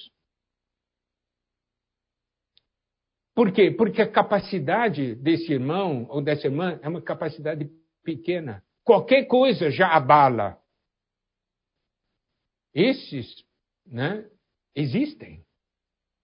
Por 3.37 3.53
quê? 3.53 3.71
Porque 3.71 4.01
a 4.01 4.11
capacidade 4.11 5.15
desse 5.15 5.53
irmão 5.53 6.07
ou 6.09 6.23
dessa 6.23 6.47
irmã 6.47 6.81
é 6.83 6.89
uma 6.89 7.03
capacidade 7.03 7.71
pequena. 8.03 8.65
Qualquer 8.83 9.27
coisa 9.27 9.71
já 9.71 9.89
abala. 9.89 10.59
Esses 12.73 13.45
né, 13.85 14.27
existem. 14.75 15.45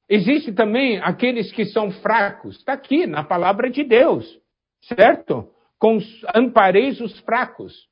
Existem 0.08 0.54
também 0.54 1.00
aqueles 1.00 1.52
que 1.52 1.66
são 1.66 1.90
fracos. 1.90 2.56
Está 2.56 2.72
aqui 2.72 3.06
na 3.06 3.22
palavra 3.22 3.70
de 3.70 3.84
Deus, 3.84 4.40
certo? 4.80 5.54
Com, 5.78 5.98
ampareis 6.34 6.98
os 6.98 7.20
fracos. 7.20 7.90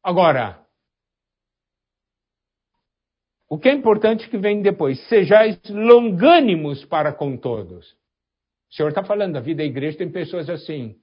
Agora, 0.00 0.64
o 3.48 3.58
que 3.58 3.68
é 3.68 3.72
importante 3.72 4.28
que 4.28 4.36
vem 4.36 4.60
depois? 4.62 5.00
Sejais 5.08 5.58
longânimos 5.68 6.84
para 6.84 7.12
com 7.12 7.36
todos. 7.36 7.86
O 8.70 8.74
Senhor 8.74 8.88
está 8.88 9.04
falando, 9.04 9.34
da 9.34 9.40
vida 9.40 9.58
da 9.58 9.64
igreja 9.64 9.98
tem 9.98 10.10
pessoas 10.10 10.50
assim. 10.50 10.96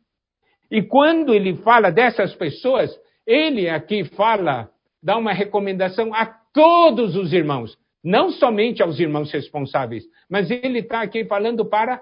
E 0.69 0.81
quando 0.81 1.33
ele 1.33 1.55
fala 1.57 1.91
dessas 1.91 2.35
pessoas, 2.35 2.91
ele 3.25 3.69
aqui 3.69 4.03
fala, 4.03 4.69
dá 5.01 5.17
uma 5.17 5.31
recomendação 5.31 6.13
a 6.13 6.25
todos 6.53 7.15
os 7.15 7.31
irmãos, 7.31 7.77
não 8.03 8.29
somente 8.31 8.83
aos 8.83 8.99
irmãos 8.99 9.31
responsáveis, 9.31 10.03
mas 10.29 10.51
ele 10.51 10.79
está 10.79 11.01
aqui 11.01 11.23
falando 11.25 11.65
para 11.65 12.01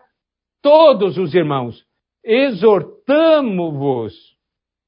todos 0.62 1.18
os 1.18 1.36
irmãos. 1.36 1.86
Exortamo-vos 2.24 4.14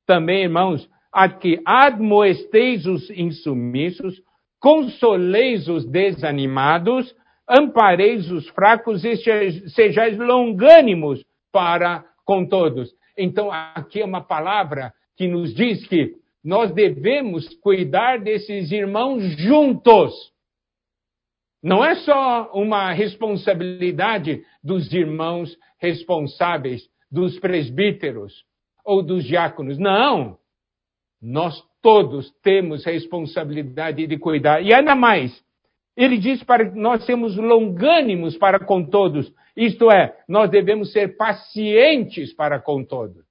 também, 0.05 0.43
irmãos, 0.43 0.89
a 1.11 1.29
que 1.29 1.61
admoesteis 1.65 2.85
os 2.85 3.09
insumissos, 3.11 4.21
consoleis 4.63 5.67
os 5.67 5.85
desanimados, 5.85 7.13
ampareis 7.49 8.31
os 8.31 8.47
fracos 8.51 9.03
e 9.03 9.17
sejais 9.71 10.17
longânimos 10.17 11.21
para 11.51 12.05
com 12.23 12.47
todos. 12.47 12.89
Então, 13.17 13.51
aqui 13.51 14.01
é 14.01 14.05
uma 14.05 14.23
palavra 14.23 14.93
que 15.17 15.27
nos 15.27 15.53
diz 15.53 15.85
que 15.85 16.15
nós 16.41 16.71
devemos 16.71 17.53
cuidar 17.55 18.21
desses 18.21 18.71
irmãos 18.71 19.21
juntos. 19.37 20.13
Não 21.61 21.83
é 21.83 21.95
só 21.95 22.49
uma 22.53 22.93
responsabilidade 22.93 24.45
dos 24.63 24.93
irmãos 24.93 25.57
responsáveis, 25.77 26.83
dos 27.11 27.37
presbíteros 27.37 28.45
ou 28.85 29.03
dos 29.03 29.25
diáconos. 29.25 29.77
Não! 29.77 30.37
Nós 31.21 31.61
todos 31.83 32.31
temos 32.41 32.85
responsabilidade 32.85 34.07
de 34.07 34.17
cuidar. 34.17 34.63
E 34.63 34.73
ainda 34.73 34.95
mais, 34.95 35.43
ele 35.95 36.17
diz 36.17 36.41
para 36.43 36.71
que 36.71 36.79
nós 36.79 37.05
sermos 37.05 37.35
longânimos 37.35 38.37
para 38.37 38.57
com 38.57 38.83
todos. 38.83 39.31
Isto 39.55 39.91
é, 39.91 40.17
nós 40.27 40.49
devemos 40.49 40.93
ser 40.93 41.17
pacientes 41.17 42.33
para 42.33 42.59
com 42.59 42.83
todos. 42.83 43.23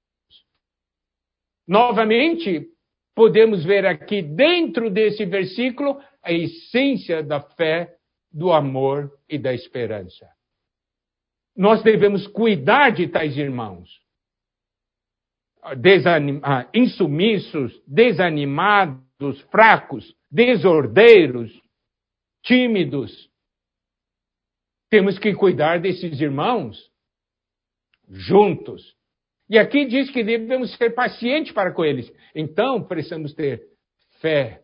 Novamente, 1.67 2.67
podemos 3.15 3.65
ver 3.65 3.85
aqui 3.87 4.21
dentro 4.21 4.89
desse 4.89 5.25
versículo 5.25 5.99
a 6.21 6.31
essência 6.31 7.23
da 7.23 7.41
fé, 7.41 7.95
do 8.31 8.53
amor 8.53 9.11
e 9.27 9.37
da 9.37 9.53
esperança. 9.53 10.27
nós 11.55 11.83
devemos 11.83 12.27
cuidar 12.27 12.91
de 12.91 13.07
tais 13.07 13.37
irmãos. 13.37 14.02
Desanim, 15.77 16.39
ah, 16.43 16.67
desanimados, 17.87 19.41
fracos, 19.49 20.15
desordeiros, 20.29 21.51
tímidos. 22.43 23.29
Temos 24.89 25.17
que 25.17 25.33
cuidar 25.33 25.79
desses 25.79 26.19
irmãos 26.19 26.91
juntos. 28.09 28.95
E 29.49 29.57
aqui 29.57 29.85
diz 29.85 30.09
que 30.11 30.23
devemos 30.23 30.75
ser 30.77 30.91
pacientes 30.91 31.51
para 31.53 31.73
com 31.73 31.83
eles. 31.83 32.11
Então, 32.35 32.83
precisamos 32.83 33.33
ter 33.33 33.67
fé 34.19 34.63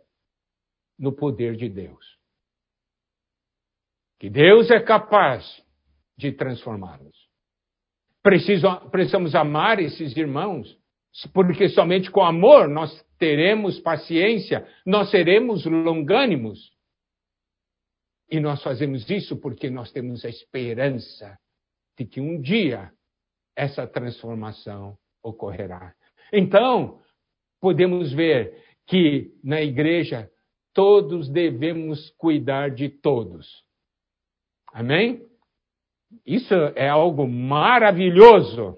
no 0.98 1.14
poder 1.14 1.56
de 1.56 1.70
Deus. 1.70 2.20
Que 4.20 4.30
Deus 4.30 4.70
é 4.70 4.80
capaz 4.82 5.46
de 6.18 6.34
transformá-los. 6.34 7.18
Precisamos 8.22 9.34
amar 9.34 9.80
esses 9.80 10.16
irmãos, 10.18 10.78
porque 11.34 11.70
somente 11.70 12.10
com 12.12 12.24
amor 12.24 12.68
nós 12.68 13.04
teremos 13.18 13.80
paciência, 13.80 14.68
nós 14.86 15.10
seremos 15.10 15.66
longânimos. 15.66 16.72
E 18.32 18.40
nós 18.40 18.62
fazemos 18.62 19.10
isso 19.10 19.38
porque 19.38 19.70
nós 19.70 19.92
temos 19.92 20.24
a 20.24 20.30
esperança 20.30 21.38
de 21.98 22.06
que 22.06 22.22
um 22.22 22.40
dia 22.40 22.92
essa 23.56 23.86
transformação 23.88 24.98
ocorrerá. 25.24 25.94
Então, 26.32 27.02
podemos 27.60 28.14
ver 28.14 28.64
que 28.88 29.34
na 29.44 29.62
igreja 29.62 30.30
todos 30.74 31.28
devemos 31.30 32.12
cuidar 32.12 32.72
de 32.72 32.88
todos. 32.90 33.64
Amém? 34.72 35.28
Isso 36.26 36.54
é 36.76 36.88
algo 36.88 37.28
maravilhoso. 37.28 38.78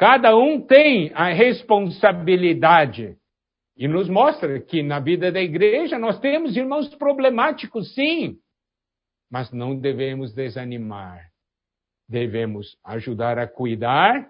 Cada 0.00 0.34
um 0.34 0.58
tem 0.62 1.12
a 1.12 1.30
responsabilidade. 1.30 3.18
E 3.76 3.86
nos 3.86 4.08
mostra 4.08 4.58
que 4.58 4.82
na 4.82 4.98
vida 4.98 5.30
da 5.30 5.42
igreja 5.42 5.98
nós 5.98 6.18
temos 6.20 6.56
irmãos 6.56 6.88
problemáticos, 6.94 7.92
sim. 7.94 8.38
Mas 9.30 9.52
não 9.52 9.78
devemos 9.78 10.32
desanimar. 10.32 11.30
Devemos 12.08 12.78
ajudar 12.82 13.38
a 13.38 13.46
cuidar. 13.46 14.26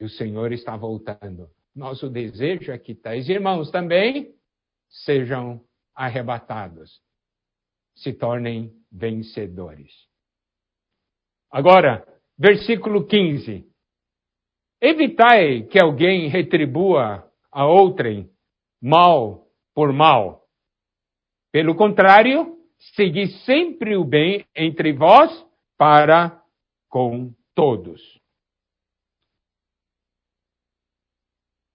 E 0.00 0.06
o 0.06 0.08
Senhor 0.08 0.52
está 0.52 0.74
voltando. 0.74 1.50
Nosso 1.76 2.08
desejo 2.08 2.72
é 2.72 2.78
que 2.78 2.94
tais 2.94 3.28
irmãos 3.28 3.70
também 3.70 4.34
sejam 4.88 5.62
arrebatados, 5.94 7.02
se 7.94 8.14
tornem 8.14 8.72
vencedores. 8.90 9.92
Agora, 11.50 12.06
versículo 12.38 13.06
15. 13.06 13.68
Evitai 14.80 15.62
que 15.64 15.80
alguém 15.80 16.28
retribua 16.28 17.28
a 17.50 17.66
outrem 17.66 18.30
mal 18.80 19.46
por 19.74 19.92
mal. 19.92 20.46
Pelo 21.50 21.74
contrário, 21.74 22.56
segui 22.94 23.26
sempre 23.44 23.96
o 23.96 24.04
bem 24.04 24.46
entre 24.54 24.92
vós 24.92 25.44
para 25.76 26.40
com 26.88 27.34
todos. 27.54 28.00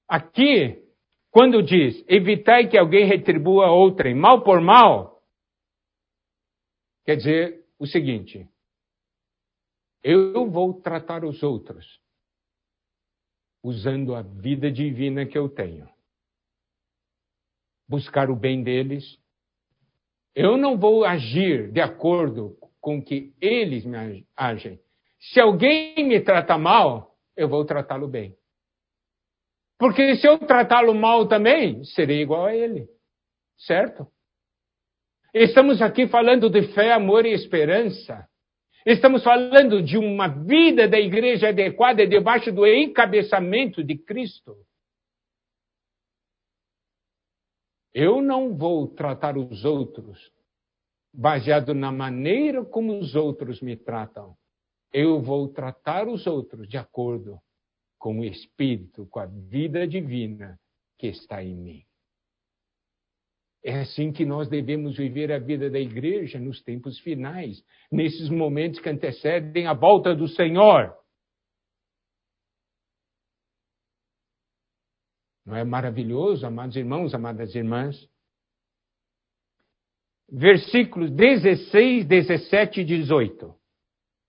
Aqui, 0.08 0.82
quando 1.30 1.62
diz 1.62 2.06
evitai 2.08 2.70
que 2.70 2.78
alguém 2.78 3.06
retribua 3.06 3.66
a 3.66 3.72
outrem 3.72 4.16
mal 4.16 4.44
por 4.44 4.62
mal, 4.62 5.22
quer 7.04 7.18
dizer 7.18 7.66
o 7.78 7.86
seguinte: 7.86 8.48
eu 10.04 10.50
vou 10.50 10.80
tratar 10.82 11.26
os 11.26 11.42
outros 11.44 12.03
usando 13.64 14.14
a 14.14 14.22
vida 14.22 14.70
divina 14.70 15.26
que 15.26 15.38
eu 15.38 15.48
tenho. 15.48 15.88
Buscar 17.88 18.30
o 18.30 18.36
bem 18.36 18.62
deles. 18.62 19.18
Eu 20.36 20.58
não 20.58 20.78
vou 20.78 21.06
agir 21.06 21.72
de 21.72 21.80
acordo 21.80 22.58
com 22.82 23.02
que 23.02 23.34
eles 23.40 23.86
me 23.86 24.28
agem. 24.36 24.80
Se 25.32 25.40
alguém 25.40 25.96
me 26.06 26.20
trata 26.20 26.58
mal, 26.58 27.16
eu 27.38 27.48
vou 27.48 27.64
tratá-lo 27.64 28.08
bem. 28.08 28.36
Porque 29.80 30.16
se 30.18 30.28
eu 30.28 30.38
tratá-lo 30.40 30.94
mal 30.94 31.28
também, 31.28 31.84
serei 31.84 32.22
igual 32.22 32.46
a 32.46 32.56
ele. 32.56 32.88
Certo? 33.58 34.08
Estamos 35.34 35.82
aqui 35.82 36.08
falando 36.08 36.50
de 36.50 36.74
fé, 36.74 36.92
amor 36.92 37.26
e 37.26 37.32
esperança. 37.32 38.28
Estamos 38.86 39.24
falando 39.24 39.82
de 39.82 39.98
uma 39.98 40.28
vida 40.28 40.88
da 40.88 41.00
igreja 41.00 41.50
adequada 41.50 42.06
debaixo 42.06 42.52
do 42.52 42.68
encabeçamento 42.68 43.82
de 43.84 43.98
Cristo. 43.98 44.58
Eu 47.94 48.22
não 48.22 48.58
vou 48.58 48.88
tratar 48.88 49.38
os 49.38 49.64
outros 49.64 50.32
baseado 51.14 51.74
na 51.74 51.92
maneira 51.92 52.66
como 52.66 52.98
os 52.98 53.16
outros 53.16 53.62
me 53.62 53.78
tratam. 53.78 54.36
Eu 54.92 55.22
vou 55.22 55.48
tratar 55.48 56.08
os 56.08 56.28
outros 56.28 56.68
de 56.68 56.78
acordo 56.78 57.40
com 57.98 58.20
o 58.20 58.26
Espírito, 58.26 59.08
com 59.08 59.20
a 59.20 59.26
vida 59.26 59.88
divina 59.88 60.60
que 60.98 61.08
está 61.08 61.44
em 61.44 61.56
mim. 61.56 61.86
É 63.64 63.80
assim 63.80 64.12
que 64.12 64.26
nós 64.26 64.50
devemos 64.50 64.98
viver 64.98 65.32
a 65.32 65.40
vida 65.40 65.70
da 65.70 65.80
igreja 65.80 66.38
nos 66.38 66.62
tempos 66.62 67.00
finais, 67.00 67.64
nesses 67.90 68.30
momentos 68.30 68.82
que 68.82 68.90
antecedem 68.90 69.68
a 69.68 69.74
volta 69.74 70.14
do 70.14 70.28
Senhor. 70.28 70.94
Não 75.46 75.56
é 75.56 75.64
maravilhoso, 75.64 76.46
amados 76.46 76.76
irmãos, 76.76 77.14
amadas 77.14 77.56
irmãs? 77.56 78.10
Versículos 80.30 81.12
16, 81.12 82.06
17 82.06 82.82
e 82.82 82.86
18. 82.86 83.56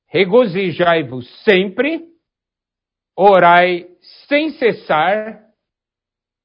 Regozijai-vos 0.06 1.28
sempre, 1.42 2.08
orai 3.16 3.88
sem 4.28 4.50
cessar, 4.52 5.44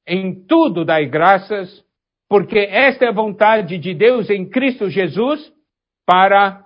em 0.08 0.44
tudo 0.46 0.84
dai 0.84 1.08
graças, 1.08 1.84
porque 2.30 2.60
esta 2.60 3.06
é 3.06 3.08
a 3.08 3.14
vontade 3.14 3.80
de 3.80 3.94
Deus 3.96 4.30
em 4.30 4.48
Cristo 4.48 4.88
Jesus 4.88 5.52
para 6.06 6.64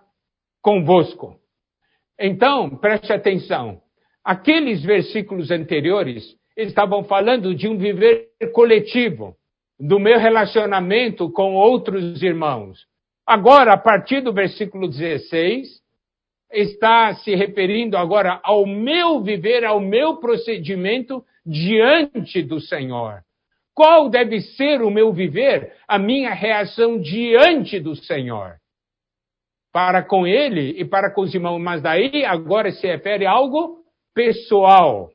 convosco. 0.62 1.40
Então, 2.20 2.78
preste 2.78 3.14
atenção. 3.14 3.82
Aqueles 4.24 4.84
versículos 4.84 5.52
anteriores 5.52 6.36
estavam 6.56 7.04
falando 7.06 7.56
de 7.56 7.68
um 7.68 7.78
viver 7.78 8.28
coletivo, 8.54 9.36
do 9.80 10.00
meu 10.00 10.20
relacionamento 10.20 11.32
com 11.32 11.56
outros 11.56 12.22
irmãos. 12.22 12.86
Agora, 13.26 13.74
a 13.74 13.78
partir 13.78 14.22
do 14.22 14.34
versículo 14.34 14.88
16, 14.88 15.82
está 16.52 17.16
se 17.16 17.34
referindo 17.36 17.98
agora 17.98 18.40
ao 18.44 18.66
meu 18.66 19.22
viver, 19.22 19.66
ao 19.66 19.80
meu 19.80 20.18
procedimento 20.18 21.24
diante 21.46 22.44
do 22.44 22.60
Senhor. 22.60 23.24
Qual 23.76 24.10
deve 24.10 24.40
ser 24.42 24.82
o 24.82 24.92
meu 24.92 25.12
viver, 25.12 25.76
a 25.88 25.98
minha 25.98 26.32
reação 26.32 27.00
diante 27.02 27.80
do 27.80 27.96
Senhor? 27.96 28.58
Para 29.72 30.04
com 30.04 30.28
ele 30.28 30.80
e 30.80 30.86
para 30.86 31.12
com 31.12 31.22
os 31.22 31.34
irmãos, 31.34 31.60
mas 31.60 31.82
daí 31.82 32.24
agora 32.24 32.72
se 32.72 32.86
refere 32.86 33.26
a 33.26 33.32
algo 33.32 33.84
pessoal. 34.14 35.12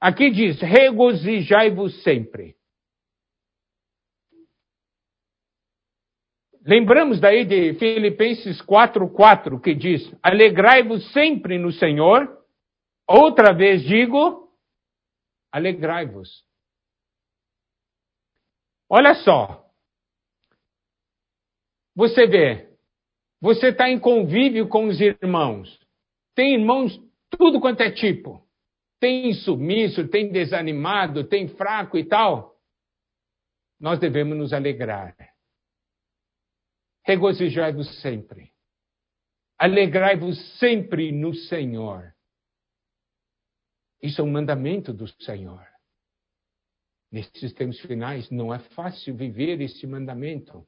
Aqui 0.00 0.30
diz: 0.30 0.60
regozijai-vos 0.60 2.02
sempre. 2.04 2.56
Lembramos 6.64 7.18
daí 7.18 7.44
de 7.44 7.74
Filipenses 7.74 8.62
4:4 8.62 9.60
que 9.60 9.74
diz: 9.74 10.02
Alegrai-vos 10.22 11.12
sempre 11.12 11.58
no 11.58 11.72
Senhor. 11.72 12.38
Outra 13.08 13.52
vez 13.52 13.82
digo: 13.82 14.52
alegrai-vos. 15.50 16.47
Olha 18.88 19.14
só. 19.16 19.68
Você 21.94 22.26
vê, 22.26 22.68
você 23.40 23.68
está 23.68 23.88
em 23.90 23.98
convívio 23.98 24.68
com 24.68 24.86
os 24.86 25.00
irmãos. 25.00 25.78
Tem 26.34 26.54
irmãos 26.54 26.98
tudo 27.30 27.60
quanto 27.60 27.82
é 27.82 27.90
tipo. 27.90 28.46
Tem 29.00 29.32
sumiço, 29.34 30.08
tem 30.08 30.30
desanimado, 30.30 31.28
tem 31.28 31.48
fraco 31.48 31.98
e 31.98 32.04
tal. 32.04 32.56
Nós 33.78 33.98
devemos 34.00 34.36
nos 34.36 34.52
alegrar. 34.52 35.16
Regozijai-vos 37.04 38.00
sempre. 38.00 38.52
Alegrai-vos 39.56 40.58
sempre 40.58 41.12
no 41.12 41.34
Senhor. 41.34 42.14
Isso 44.02 44.20
é 44.20 44.24
um 44.24 44.30
mandamento 44.30 44.92
do 44.92 45.06
Senhor. 45.22 45.66
Nesses 47.10 47.52
tempos 47.54 47.80
finais, 47.80 48.30
não 48.30 48.52
é 48.52 48.58
fácil 48.58 49.14
viver 49.14 49.60
esse 49.60 49.86
mandamento, 49.86 50.66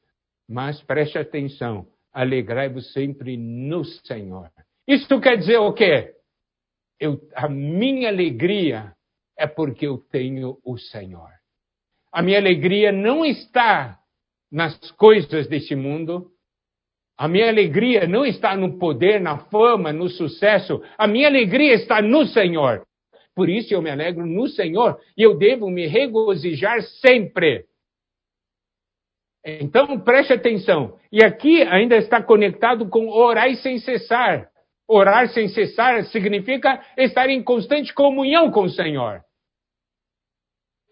mas 0.48 0.82
preste 0.82 1.18
atenção: 1.18 1.86
alegrai-vos 2.12 2.92
sempre 2.92 3.36
no 3.36 3.84
Senhor. 3.84 4.50
Isso 4.86 5.20
quer 5.20 5.36
dizer 5.36 5.58
o 5.58 5.72
quê? 5.72 6.14
Eu, 6.98 7.20
a 7.34 7.48
minha 7.48 8.08
alegria 8.08 8.94
é 9.38 9.46
porque 9.46 9.86
eu 9.86 9.98
tenho 9.98 10.58
o 10.64 10.78
Senhor. 10.78 11.30
A 12.12 12.22
minha 12.22 12.38
alegria 12.38 12.90
não 12.90 13.24
está 13.24 13.98
nas 14.50 14.90
coisas 14.92 15.46
desse 15.46 15.74
mundo. 15.74 16.30
A 17.16 17.28
minha 17.28 17.48
alegria 17.48 18.06
não 18.06 18.24
está 18.24 18.56
no 18.56 18.78
poder, 18.78 19.20
na 19.20 19.38
fama, 19.46 19.92
no 19.92 20.08
sucesso. 20.08 20.82
A 20.98 21.06
minha 21.06 21.28
alegria 21.28 21.74
está 21.74 22.02
no 22.02 22.26
Senhor. 22.26 22.84
Por 23.40 23.48
isso 23.48 23.72
eu 23.72 23.80
me 23.80 23.88
alegro 23.88 24.26
no 24.26 24.46
Senhor 24.48 25.00
e 25.16 25.22
eu 25.22 25.34
devo 25.34 25.70
me 25.70 25.86
regozijar 25.86 26.82
sempre. 27.00 27.64
Então 29.42 29.98
preste 29.98 30.34
atenção. 30.34 30.98
E 31.10 31.24
aqui 31.24 31.62
ainda 31.62 31.96
está 31.96 32.22
conectado 32.22 32.90
com 32.90 33.08
orar 33.08 33.50
sem 33.56 33.78
cessar. 33.78 34.50
Orar 34.86 35.26
sem 35.30 35.48
cessar 35.48 36.04
significa 36.04 36.84
estar 36.98 37.30
em 37.30 37.42
constante 37.42 37.94
comunhão 37.94 38.50
com 38.50 38.64
o 38.64 38.68
Senhor. 38.68 39.22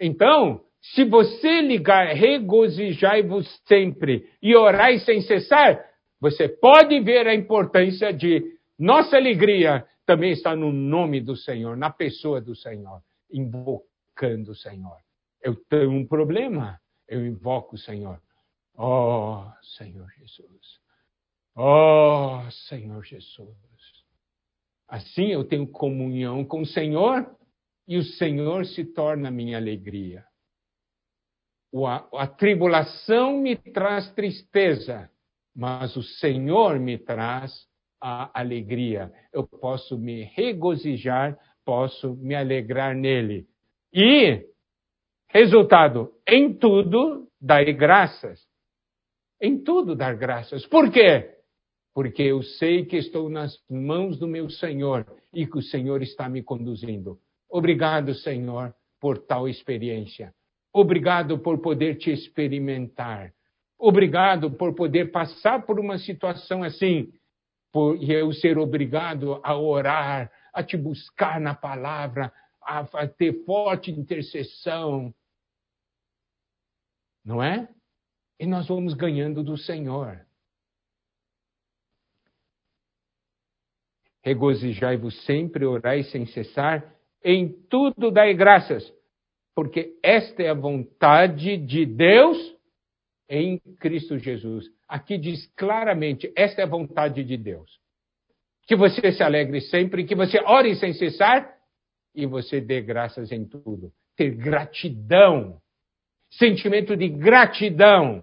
Então, 0.00 0.62
se 0.80 1.04
você 1.04 1.60
ligar 1.60 2.14
regozijai-vos 2.14 3.46
sempre 3.66 4.24
e 4.42 4.56
orai 4.56 5.00
sem 5.00 5.20
cessar, 5.20 5.84
você 6.18 6.48
pode 6.48 6.98
ver 7.00 7.26
a 7.26 7.34
importância 7.34 8.10
de 8.10 8.42
nossa 8.78 9.18
alegria 9.18 9.84
também 10.08 10.32
está 10.32 10.56
no 10.56 10.72
nome 10.72 11.20
do 11.20 11.36
Senhor, 11.36 11.76
na 11.76 11.90
pessoa 11.90 12.40
do 12.40 12.56
Senhor, 12.56 13.02
invocando 13.30 14.52
o 14.52 14.54
Senhor. 14.54 14.96
Eu 15.42 15.54
tenho 15.54 15.90
um 15.90 16.06
problema, 16.06 16.80
eu 17.06 17.26
invoco 17.26 17.74
o 17.74 17.78
Senhor. 17.78 18.18
Oh, 18.74 19.44
Senhor 19.76 20.10
Jesus. 20.16 20.80
Oh, 21.54 22.40
Senhor 22.70 23.04
Jesus. 23.04 23.54
Assim 24.88 25.26
eu 25.26 25.44
tenho 25.44 25.70
comunhão 25.70 26.42
com 26.42 26.62
o 26.62 26.66
Senhor 26.66 27.30
e 27.86 27.98
o 27.98 28.02
Senhor 28.02 28.64
se 28.64 28.86
torna 28.86 29.30
minha 29.30 29.58
alegria. 29.58 30.24
A, 31.86 32.22
a 32.22 32.26
tribulação 32.26 33.42
me 33.42 33.56
traz 33.56 34.10
tristeza, 34.14 35.10
mas 35.54 35.96
o 35.96 36.02
Senhor 36.02 36.80
me 36.80 36.96
traz 36.96 37.67
a 38.00 38.30
alegria. 38.38 39.12
Eu 39.32 39.46
posso 39.46 39.98
me 39.98 40.24
regozijar, 40.24 41.38
posso 41.64 42.14
me 42.16 42.34
alegrar 42.34 42.94
nele. 42.94 43.46
E, 43.92 44.44
resultado, 45.28 46.12
em 46.26 46.54
tudo, 46.54 47.28
dai 47.40 47.72
graças. 47.72 48.48
Em 49.40 49.62
tudo 49.62 49.94
dar 49.94 50.16
graças. 50.16 50.66
Por 50.66 50.90
quê? 50.90 51.36
Porque 51.94 52.22
eu 52.22 52.42
sei 52.42 52.84
que 52.84 52.96
estou 52.96 53.28
nas 53.28 53.56
mãos 53.70 54.18
do 54.18 54.26
meu 54.26 54.50
Senhor 54.50 55.06
e 55.32 55.46
que 55.46 55.58
o 55.58 55.62
Senhor 55.62 56.02
está 56.02 56.28
me 56.28 56.42
conduzindo. 56.42 57.18
Obrigado, 57.48 58.14
Senhor, 58.14 58.74
por 59.00 59.18
tal 59.18 59.48
experiência. 59.48 60.34
Obrigado 60.72 61.38
por 61.38 61.60
poder 61.60 61.96
te 61.96 62.10
experimentar. 62.10 63.32
Obrigado 63.78 64.50
por 64.50 64.74
poder 64.74 65.12
passar 65.12 65.64
por 65.64 65.78
uma 65.78 65.98
situação 65.98 66.62
assim 66.62 67.08
por 67.72 67.96
eu 68.02 68.32
ser 68.32 68.58
obrigado 68.58 69.40
a 69.44 69.56
orar, 69.56 70.32
a 70.52 70.62
te 70.62 70.76
buscar 70.76 71.40
na 71.40 71.54
palavra, 71.54 72.32
a, 72.62 73.06
ter 73.06 73.44
forte 73.44 73.90
intercessão. 73.90 75.14
Não 77.24 77.42
é? 77.42 77.68
E 78.38 78.46
nós 78.46 78.68
vamos 78.68 78.94
ganhando 78.94 79.42
do 79.42 79.56
Senhor. 79.56 80.24
Regozijai-vos 84.22 85.24
sempre, 85.24 85.64
orai 85.64 86.02
sem 86.04 86.26
cessar, 86.26 86.94
em 87.22 87.52
tudo 87.68 88.10
dai 88.10 88.34
graças, 88.34 88.92
porque 89.54 89.98
esta 90.02 90.42
é 90.42 90.50
a 90.50 90.54
vontade 90.54 91.56
de 91.56 91.86
Deus 91.86 92.36
em 93.28 93.58
Cristo 93.78 94.18
Jesus. 94.18 94.77
Aqui 94.88 95.18
diz 95.18 95.46
claramente: 95.54 96.32
esta 96.34 96.62
é 96.62 96.64
a 96.64 96.68
vontade 96.68 97.22
de 97.22 97.36
Deus. 97.36 97.78
Que 98.66 98.74
você 98.74 99.12
se 99.12 99.22
alegre 99.22 99.60
sempre, 99.60 100.04
que 100.04 100.14
você 100.14 100.40
ore 100.40 100.74
sem 100.76 100.92
cessar 100.94 101.54
e 102.14 102.26
você 102.26 102.60
dê 102.60 102.80
graças 102.80 103.30
em 103.30 103.46
tudo. 103.46 103.92
Ter 104.16 104.34
gratidão, 104.34 105.60
sentimento 106.30 106.96
de 106.96 107.08
gratidão. 107.08 108.22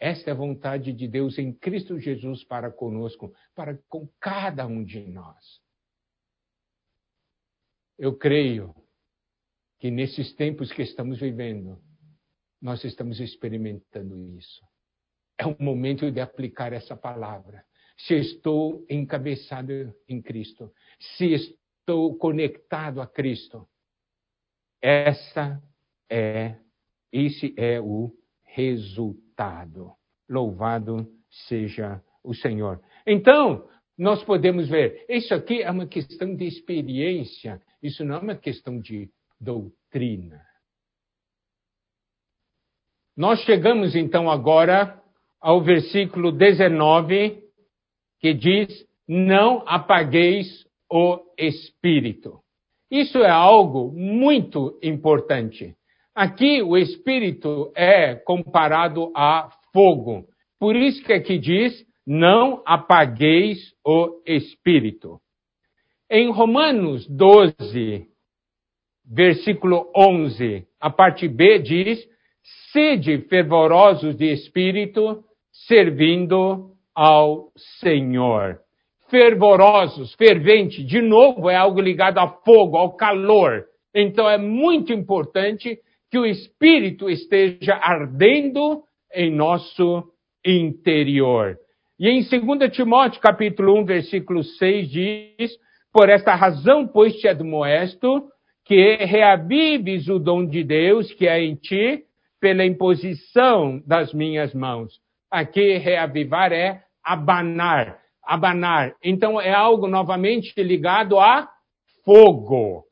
Esta 0.00 0.30
é 0.30 0.32
a 0.32 0.36
vontade 0.36 0.92
de 0.92 1.06
Deus 1.06 1.38
em 1.38 1.52
Cristo 1.52 1.98
Jesus 2.00 2.42
para 2.44 2.70
conosco, 2.72 3.32
para 3.54 3.78
com 3.88 4.08
cada 4.18 4.66
um 4.66 4.82
de 4.82 5.00
nós. 5.00 5.60
Eu 7.98 8.16
creio 8.16 8.74
que 9.78 9.90
nesses 9.90 10.34
tempos 10.34 10.72
que 10.72 10.82
estamos 10.82 11.20
vivendo, 11.20 11.80
nós 12.60 12.82
estamos 12.82 13.20
experimentando 13.20 14.18
isso. 14.36 14.71
É 15.38 15.46
o 15.46 15.56
momento 15.58 16.10
de 16.10 16.20
aplicar 16.20 16.72
essa 16.72 16.96
palavra. 16.96 17.64
Se 17.96 18.14
estou 18.14 18.84
encabeçado 18.88 19.94
em 20.08 20.20
Cristo, 20.20 20.72
se 21.16 21.32
estou 21.32 22.16
conectado 22.16 23.00
a 23.00 23.06
Cristo, 23.06 23.66
essa 24.80 25.62
é, 26.10 26.56
esse 27.12 27.54
é 27.56 27.80
o 27.80 28.12
resultado. 28.44 29.92
Louvado 30.28 31.06
seja 31.48 32.02
o 32.22 32.34
Senhor. 32.34 32.80
Então, 33.06 33.68
nós 33.96 34.22
podemos 34.24 34.68
ver, 34.68 35.04
isso 35.08 35.34
aqui 35.34 35.62
é 35.62 35.70
uma 35.70 35.86
questão 35.86 36.34
de 36.34 36.46
experiência, 36.46 37.60
isso 37.82 38.04
não 38.04 38.16
é 38.16 38.18
uma 38.18 38.36
questão 38.36 38.80
de 38.80 39.10
doutrina. 39.40 40.44
Nós 43.16 43.40
chegamos 43.40 43.94
então 43.94 44.30
agora 44.30 45.01
ao 45.42 45.60
versículo 45.60 46.30
19, 46.30 47.42
que 48.20 48.32
diz: 48.32 48.68
Não 49.08 49.64
apagueis 49.66 50.64
o 50.88 51.18
espírito. 51.36 52.38
Isso 52.88 53.18
é 53.18 53.30
algo 53.30 53.90
muito 53.90 54.78
importante. 54.82 55.74
Aqui 56.14 56.62
o 56.62 56.76
espírito 56.76 57.72
é 57.74 58.14
comparado 58.14 59.10
a 59.16 59.50
fogo. 59.72 60.26
Por 60.60 60.76
isso 60.76 61.02
que 61.02 61.12
aqui 61.12 61.38
diz: 61.38 61.84
Não 62.06 62.62
apagueis 62.64 63.58
o 63.84 64.22
espírito. 64.24 65.18
Em 66.10 66.30
Romanos 66.30 67.08
12, 67.08 68.06
versículo 69.04 69.90
11, 69.96 70.66
a 70.78 70.90
parte 70.90 71.26
B 71.26 71.58
diz: 71.58 72.06
Sede 72.70 73.18
fervorosos 73.28 74.14
de 74.14 74.30
espírito, 74.32 75.24
servindo 75.52 76.70
ao 76.94 77.52
Senhor. 77.80 78.58
Fervorosos, 79.10 80.14
fervente, 80.14 80.82
de 80.82 81.02
novo 81.02 81.50
é 81.50 81.54
algo 81.54 81.80
ligado 81.80 82.18
a 82.18 82.28
fogo, 82.28 82.76
ao 82.76 82.96
calor. 82.96 83.64
Então 83.94 84.28
é 84.28 84.38
muito 84.38 84.92
importante 84.92 85.78
que 86.10 86.18
o 86.18 86.24
Espírito 86.24 87.10
esteja 87.10 87.74
ardendo 87.74 88.82
em 89.14 89.30
nosso 89.30 90.04
interior. 90.44 91.58
E 92.00 92.08
em 92.08 92.22
2 92.22 92.72
Timóteo 92.72 93.20
capítulo 93.20 93.78
1, 93.80 93.84
versículo 93.84 94.42
6 94.42 94.90
diz, 94.90 95.58
por 95.92 96.08
esta 96.08 96.34
razão, 96.34 96.88
pois 96.88 97.14
te 97.16 97.28
admoesto, 97.28 98.28
que 98.64 98.96
reavives 98.96 100.08
o 100.08 100.18
dom 100.18 100.46
de 100.46 100.64
Deus 100.64 101.12
que 101.12 101.28
é 101.28 101.42
em 101.42 101.54
ti, 101.54 102.04
pela 102.40 102.64
imposição 102.64 103.80
das 103.86 104.12
minhas 104.12 104.54
mãos. 104.54 105.01
Aqui, 105.32 105.78
reavivar 105.78 106.52
é 106.52 106.82
abanar, 107.02 107.98
abanar. 108.22 108.94
Então, 109.02 109.40
é 109.40 109.50
algo 109.50 109.88
novamente 109.88 110.52
ligado 110.62 111.18
a 111.18 111.48
fogo, 112.04 112.84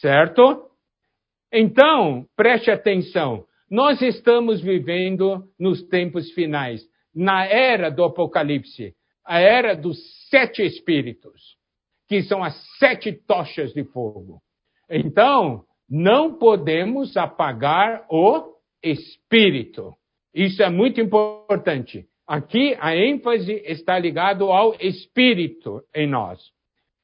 certo? 0.00 0.70
Então, 1.52 2.26
preste 2.36 2.70
atenção. 2.70 3.44
Nós 3.68 4.00
estamos 4.00 4.60
vivendo 4.60 5.48
nos 5.58 5.82
tempos 5.88 6.30
finais, 6.30 6.80
na 7.12 7.44
era 7.44 7.90
do 7.90 8.04
Apocalipse, 8.04 8.94
a 9.26 9.40
era 9.40 9.74
dos 9.74 9.98
sete 10.28 10.62
espíritos, 10.62 11.56
que 12.08 12.22
são 12.22 12.44
as 12.44 12.54
sete 12.78 13.12
tochas 13.12 13.72
de 13.72 13.82
fogo. 13.82 14.40
Então, 14.88 15.64
não 15.88 16.38
podemos 16.38 17.16
apagar 17.16 18.06
o 18.08 18.54
espírito. 18.80 19.92
Isso 20.34 20.62
é 20.62 20.70
muito 20.70 21.00
importante. 21.00 22.06
Aqui 22.26 22.76
a 22.80 22.96
ênfase 22.96 23.60
está 23.66 23.98
ligado 23.98 24.52
ao 24.52 24.76
espírito 24.80 25.82
em 25.94 26.06
nós. 26.06 26.38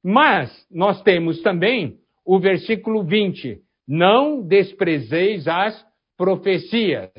Mas 0.02 0.66
nós 0.70 1.02
temos 1.02 1.42
também 1.42 1.98
o 2.24 2.38
versículo 2.38 3.02
20: 3.02 3.60
Não 3.88 4.40
desprezeis 4.40 5.48
as 5.48 5.84
profecias. 6.16 7.10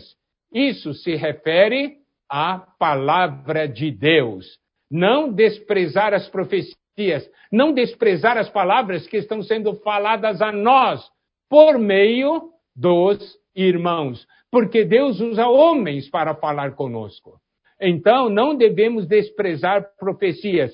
Isso 0.53 0.93
se 0.93 1.15
refere 1.15 1.97
à 2.29 2.59
palavra 2.79 3.67
de 3.67 3.91
Deus. 3.91 4.45
Não 4.89 5.31
desprezar 5.31 6.13
as 6.13 6.29
profecias, 6.29 7.29
não 7.51 7.73
desprezar 7.73 8.37
as 8.37 8.49
palavras 8.49 9.05
que 9.05 9.17
estão 9.17 9.41
sendo 9.43 9.75
faladas 9.81 10.41
a 10.41 10.51
nós 10.51 11.05
por 11.49 11.77
meio 11.77 12.51
dos 12.73 13.37
irmãos, 13.57 14.25
porque 14.51 14.85
Deus 14.85 15.19
usa 15.19 15.47
homens 15.47 16.09
para 16.09 16.35
falar 16.35 16.75
conosco. 16.75 17.39
Então, 17.81 18.29
não 18.29 18.55
devemos 18.55 19.07
desprezar 19.07 19.85
profecias. 19.99 20.71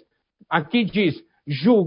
Aqui 0.50 0.84
diz, 0.84 1.16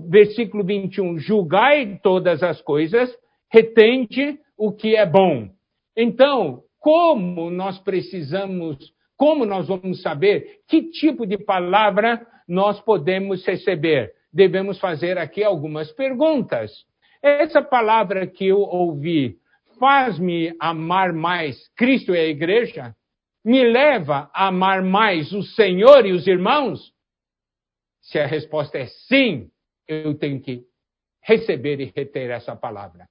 versículo 0.08 0.64
21, 0.64 1.18
julgai 1.18 1.98
todas 2.02 2.42
as 2.42 2.60
coisas, 2.62 3.14
retente 3.50 4.38
o 4.56 4.72
que 4.72 4.96
é 4.96 5.06
bom. 5.06 5.48
Então, 5.96 6.62
como 6.80 7.50
nós 7.50 7.78
precisamos, 7.78 8.76
como 9.16 9.44
nós 9.44 9.68
vamos 9.68 10.02
saber 10.02 10.60
que 10.68 10.90
tipo 10.90 11.26
de 11.26 11.38
palavra 11.38 12.26
nós 12.48 12.80
podemos 12.80 13.44
receber? 13.46 14.12
Devemos 14.32 14.78
fazer 14.78 15.16
aqui 15.18 15.42
algumas 15.42 15.90
perguntas. 15.92 16.70
Essa 17.22 17.62
palavra 17.62 18.26
que 18.26 18.46
eu 18.46 18.58
ouvi 18.58 19.36
faz-me 19.78 20.54
amar 20.60 21.12
mais 21.12 21.68
Cristo 21.76 22.14
e 22.14 22.18
a 22.18 22.26
igreja? 22.26 22.94
Me 23.44 23.62
leva 23.62 24.30
a 24.34 24.48
amar 24.48 24.82
mais 24.82 25.32
o 25.32 25.42
Senhor 25.42 26.04
e 26.04 26.12
os 26.12 26.26
irmãos? 26.26 26.92
Se 28.02 28.18
a 28.18 28.26
resposta 28.26 28.78
é 28.78 28.86
sim, 28.86 29.50
eu 29.86 30.16
tenho 30.18 30.40
que 30.40 30.62
receber 31.22 31.80
e 31.80 31.92
reter 31.94 32.30
essa 32.30 32.54
palavra. 32.56 33.06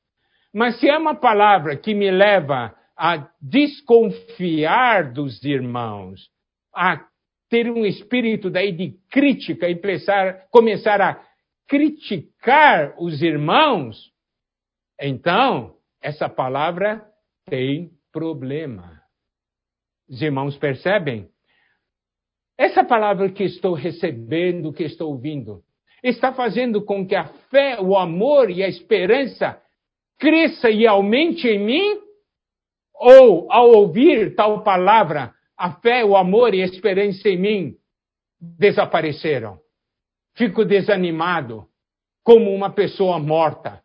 Mas 0.53 0.79
se 0.79 0.89
é 0.89 0.97
uma 0.97 1.15
palavra 1.15 1.75
que 1.75 1.93
me 1.93 2.09
leva 2.09 2.75
a 2.97 3.29
desconfiar 3.41 5.11
dos 5.11 5.43
irmãos, 5.43 6.29
a 6.73 7.05
ter 7.49 7.69
um 7.69 7.85
espírito 7.85 8.49
daí 8.49 8.71
de 8.71 8.97
crítica 9.09 9.69
e 9.69 9.75
pensar, 9.75 10.47
começar 10.49 11.01
a 11.01 11.21
criticar 11.67 12.95
os 12.97 13.21
irmãos, 13.21 14.11
então 14.99 15.74
essa 16.05 16.29
palavra 16.29 17.03
tem 17.47 17.89
problema. 18.11 19.01
Os 20.07 20.21
irmãos 20.21 20.55
percebem? 20.55 21.27
Essa 22.55 22.83
palavra 22.83 23.27
que 23.31 23.43
estou 23.43 23.73
recebendo, 23.73 24.71
que 24.71 24.83
estou 24.83 25.09
ouvindo, 25.09 25.63
está 26.03 26.31
fazendo 26.31 26.85
com 26.85 27.07
que 27.07 27.15
a 27.15 27.25
fé, 27.49 27.81
o 27.81 27.97
amor 27.97 28.51
e 28.51 28.63
a 28.63 28.67
esperança 28.67 29.59
cresça 30.19 30.69
e 30.69 30.85
aumente 30.85 31.47
em 31.47 31.65
mim? 31.65 31.99
Ou, 32.93 33.51
ao 33.51 33.71
ouvir 33.71 34.35
tal 34.35 34.63
palavra, 34.63 35.33
a 35.57 35.71
fé, 35.79 36.05
o 36.05 36.15
amor 36.15 36.53
e 36.53 36.61
a 36.61 36.65
esperança 36.65 37.27
em 37.27 37.37
mim 37.37 37.75
desapareceram? 38.39 39.59
Fico 40.35 40.63
desanimado, 40.63 41.67
como 42.23 42.53
uma 42.53 42.69
pessoa 42.69 43.17
morta. 43.17 43.83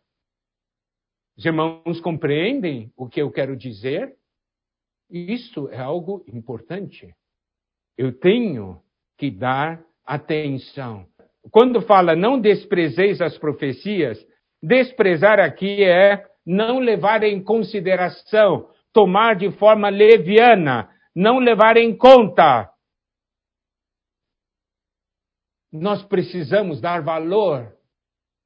Os 1.41 1.45
irmãos 1.45 1.99
compreendem 2.01 2.93
o 2.95 3.09
que 3.09 3.19
eu 3.19 3.31
quero 3.31 3.57
dizer? 3.57 4.13
Isso 5.09 5.67
é 5.69 5.79
algo 5.79 6.23
importante. 6.27 7.15
Eu 7.97 8.13
tenho 8.13 8.79
que 9.17 9.31
dar 9.31 9.83
atenção. 10.05 11.07
Quando 11.49 11.81
fala 11.81 12.15
não 12.15 12.39
desprezeis 12.39 13.19
as 13.21 13.39
profecias, 13.39 14.23
desprezar 14.61 15.39
aqui 15.39 15.83
é 15.83 16.23
não 16.45 16.77
levar 16.77 17.23
em 17.23 17.43
consideração, 17.43 18.69
tomar 18.93 19.35
de 19.35 19.49
forma 19.53 19.89
leviana, 19.89 20.91
não 21.15 21.39
levar 21.39 21.75
em 21.75 21.97
conta. 21.97 22.71
Nós 25.73 26.03
precisamos 26.03 26.79
dar 26.79 27.01
valor 27.01 27.75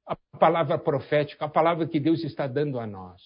à 0.06 0.16
palavra 0.38 0.78
profética, 0.78 1.46
à 1.46 1.48
palavra 1.48 1.86
que 1.86 1.98
Deus 1.98 2.22
está 2.22 2.46
dando 2.46 2.78
a 2.78 2.86
nós. 2.86 3.20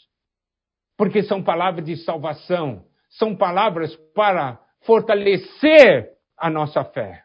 Porque 0.97 1.23
são 1.23 1.43
palavras 1.43 1.85
de 1.85 1.97
salvação, 1.97 2.85
são 3.11 3.37
palavras 3.37 3.95
para 4.15 4.61
fortalecer 4.83 6.11
a 6.37 6.49
nossa 6.49 6.85
fé. 6.85 7.25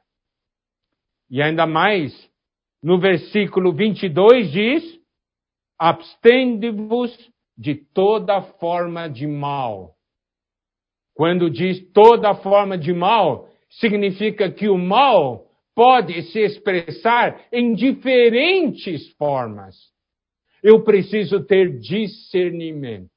E 1.29 1.41
ainda 1.41 1.65
mais, 1.65 2.13
no 2.81 2.99
versículo 2.99 3.73
22 3.73 4.51
diz: 4.51 4.99
abstende-vos 5.77 7.11
de 7.57 7.75
toda 7.75 8.41
forma 8.59 9.09
de 9.09 9.25
mal. 9.25 9.95
Quando 11.13 11.49
diz 11.49 11.79
toda 11.93 12.35
forma 12.35 12.77
de 12.77 12.93
mal, 12.93 13.47
significa 13.69 14.51
que 14.51 14.67
o 14.67 14.77
mal 14.77 15.44
pode 15.75 16.23
se 16.31 16.39
expressar 16.39 17.45
em 17.51 17.75
diferentes 17.75 19.11
formas. 19.17 19.75
Eu 20.63 20.83
preciso 20.83 21.45
ter 21.45 21.77
discernimento. 21.79 23.11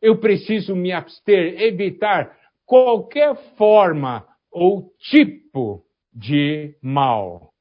Eu 0.00 0.18
preciso 0.18 0.76
me 0.76 0.92
abster, 0.92 1.60
evitar 1.60 2.38
qualquer 2.64 3.34
forma 3.56 4.26
ou 4.50 4.90
tipo 4.98 5.84
de 6.12 6.76
mal. 6.80 7.52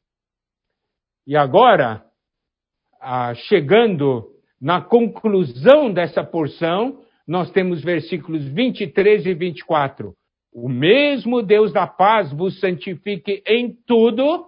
E 1.25 1.35
agora, 1.35 2.05
ah, 3.01 3.33
chegando 3.33 4.29
na 4.61 4.81
conclusão 4.81 5.91
dessa 5.91 6.23
porção, 6.23 7.03
nós 7.27 7.49
temos 7.51 7.81
versículos 7.81 8.45
23 8.45 9.25
e 9.25 9.33
24. 9.33 10.13
O 10.53 10.69
mesmo 10.69 11.41
Deus 11.41 11.73
da 11.73 11.87
paz 11.87 12.31
vos 12.31 12.59
santifique 12.59 13.43
em 13.47 13.75
tudo, 13.87 14.47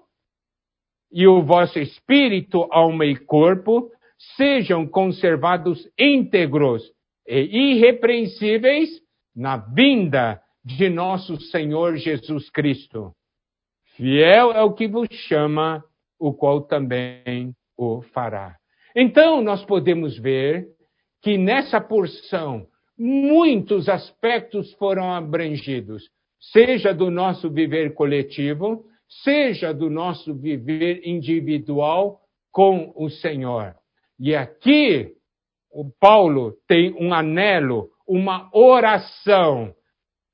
e 1.12 1.26
o 1.28 1.42
vosso 1.42 1.80
espírito, 1.80 2.68
alma 2.72 3.06
e 3.06 3.16
corpo 3.16 3.90
sejam 4.36 4.88
conservados 4.88 5.90
íntegros 5.98 6.84
e 7.28 7.74
irrepreensíveis 7.74 8.90
na 9.36 9.58
vinda 9.58 10.42
de 10.64 10.90
nosso 10.90 11.40
Senhor 11.40 11.96
Jesus 11.96 12.50
Cristo. 12.50 13.12
Fiel 13.96 14.52
é 14.52 14.62
o 14.62 14.74
que 14.74 14.88
vos 14.88 15.08
chama, 15.12 15.84
o 16.20 16.34
qual 16.34 16.62
também 16.62 17.54
o 17.78 18.02
fará. 18.02 18.58
Então, 18.96 19.42
nós 19.42 19.64
podemos 19.66 20.18
ver 20.18 20.68
que 21.22 21.38
nessa 21.38 21.82
porção 21.82 22.68
muitos 22.98 23.90
aspectos 23.90 24.74
foram 24.74 25.12
abrangidos, 25.12 26.10
seja 26.40 26.94
do 26.94 27.10
nosso 27.10 27.50
viver 27.50 27.94
coletivo, 27.94 28.86
seja 29.24 29.74
do 29.74 29.90
nosso 29.90 30.34
viver 30.34 31.02
individual 31.06 32.20
com 32.52 32.94
o 32.96 33.10
Senhor. 33.10 33.76
E 34.20 34.36
aqui 34.36 35.14
o 35.72 35.92
Paulo 36.00 36.54
tem 36.68 36.94
um 36.94 37.14
anelo, 37.14 37.90
uma 38.08 38.50
oração. 38.54 39.74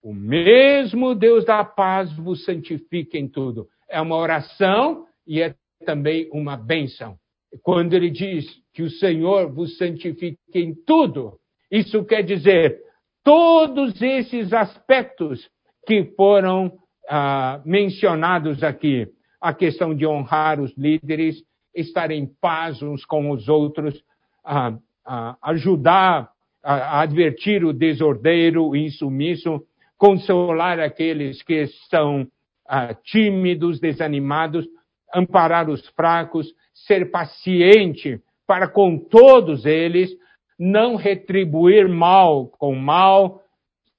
O 0.04 0.13
mesmo 0.13 1.15
Deus 1.15 1.45
da 1.45 1.63
paz 1.63 2.12
vos 2.15 2.43
santifique 2.45 3.17
em 3.17 3.28
tudo. 3.28 3.67
É 3.89 4.00
uma 4.00 4.17
oração 4.17 5.06
e 5.26 5.41
é 5.41 5.56
também 5.86 6.30
uma 6.32 6.56
bênção. 6.56 7.17
Quando 7.63 7.93
ele 7.93 8.10
diz 8.10 8.45
que 8.74 8.84
o 8.84 8.89
Senhor 8.89 9.52
vos 9.52 9.78
santifique 9.78 10.38
em 10.54 10.74
tudo, 10.86 11.41
isso 11.72 12.04
quer 12.04 12.24
dizer 12.24 12.80
todos 13.24 14.02
esses 14.02 14.52
aspectos 14.52 15.50
que 15.86 16.04
foram 16.18 16.74
ah, 17.10 17.62
mencionados 17.66 18.64
aqui. 18.64 19.08
A 19.40 19.54
questão 19.54 19.96
de 19.96 20.06
honrar 20.06 20.60
os 20.60 20.76
líderes, 20.78 21.44
estar 21.74 22.12
em 22.12 22.28
paz 22.40 22.82
uns 22.82 23.06
com 23.06 23.32
os 23.32 23.48
outros, 23.48 24.04
ajudar 25.42 26.30
a 26.64 27.02
advertir 27.02 27.64
o 27.64 27.74
desordeiro, 27.74 28.68
o 28.68 28.76
insumisso, 28.76 29.64
consolar 29.98 30.80
aqueles 30.80 31.41
que 31.41 31.68
são 31.89 32.28
ah, 32.68 32.93
tímidos, 32.93 33.80
desanimados, 33.80 34.68
amparar 35.14 35.70
os 35.70 35.88
fracos, 35.89 36.48
ser 36.74 37.12
paciente 37.12 38.22
para 38.45 38.68
com 38.68 38.98
todos 38.98 39.66
eles, 39.66 40.12
não 40.64 40.95
retribuir 40.95 41.89
mal 41.89 42.45
com 42.45 42.76
mal, 42.76 43.41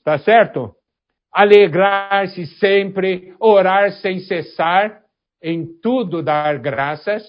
tá 0.05 0.17
certo? 0.21 0.73
Alegrar-se 1.33 2.47
sempre, 2.59 3.35
orar 3.41 3.91
sem 3.95 4.21
cessar, 4.21 5.03
em 5.43 5.67
tudo 5.81 6.23
dar 6.23 6.61
graças, 6.61 7.25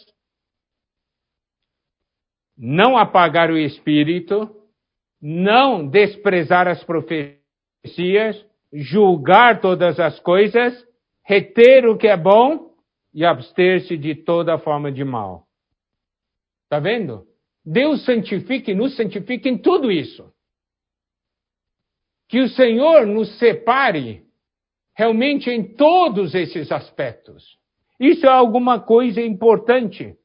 não 2.55 2.95
apagar 2.95 3.49
o 3.49 3.57
espírito, 3.57 4.55
não 5.19 5.87
desprezar 5.87 6.67
as 6.67 6.83
profecias, 6.83 8.45
julgar 8.71 9.61
todas 9.61 9.99
as 9.99 10.19
coisas, 10.19 10.75
reter 11.25 11.87
o 11.87 11.97
que 11.97 12.07
é 12.07 12.15
bom 12.15 12.71
e 13.11 13.25
abster-se 13.25 13.97
de 13.97 14.13
toda 14.13 14.59
forma 14.59 14.91
de 14.91 15.03
mal. 15.03 15.47
Está 16.65 16.79
vendo? 16.79 17.32
Deus 17.65 18.03
santifica 18.05 18.71
e 18.71 18.75
nos 18.75 18.95
santifica 18.95 19.47
em 19.47 19.57
tudo 19.57 19.91
isso. 19.91 20.31
Que 22.27 22.41
o 22.41 22.49
Senhor 22.49 23.05
nos 23.05 23.37
separe 23.37 24.23
realmente 24.95 25.49
em 25.49 25.75
todos 25.75 26.35
esses 26.35 26.71
aspectos. 26.71 27.57
Isso 27.99 28.25
é 28.25 28.29
alguma 28.29 28.79
coisa 28.79 29.21
importante. 29.21 30.15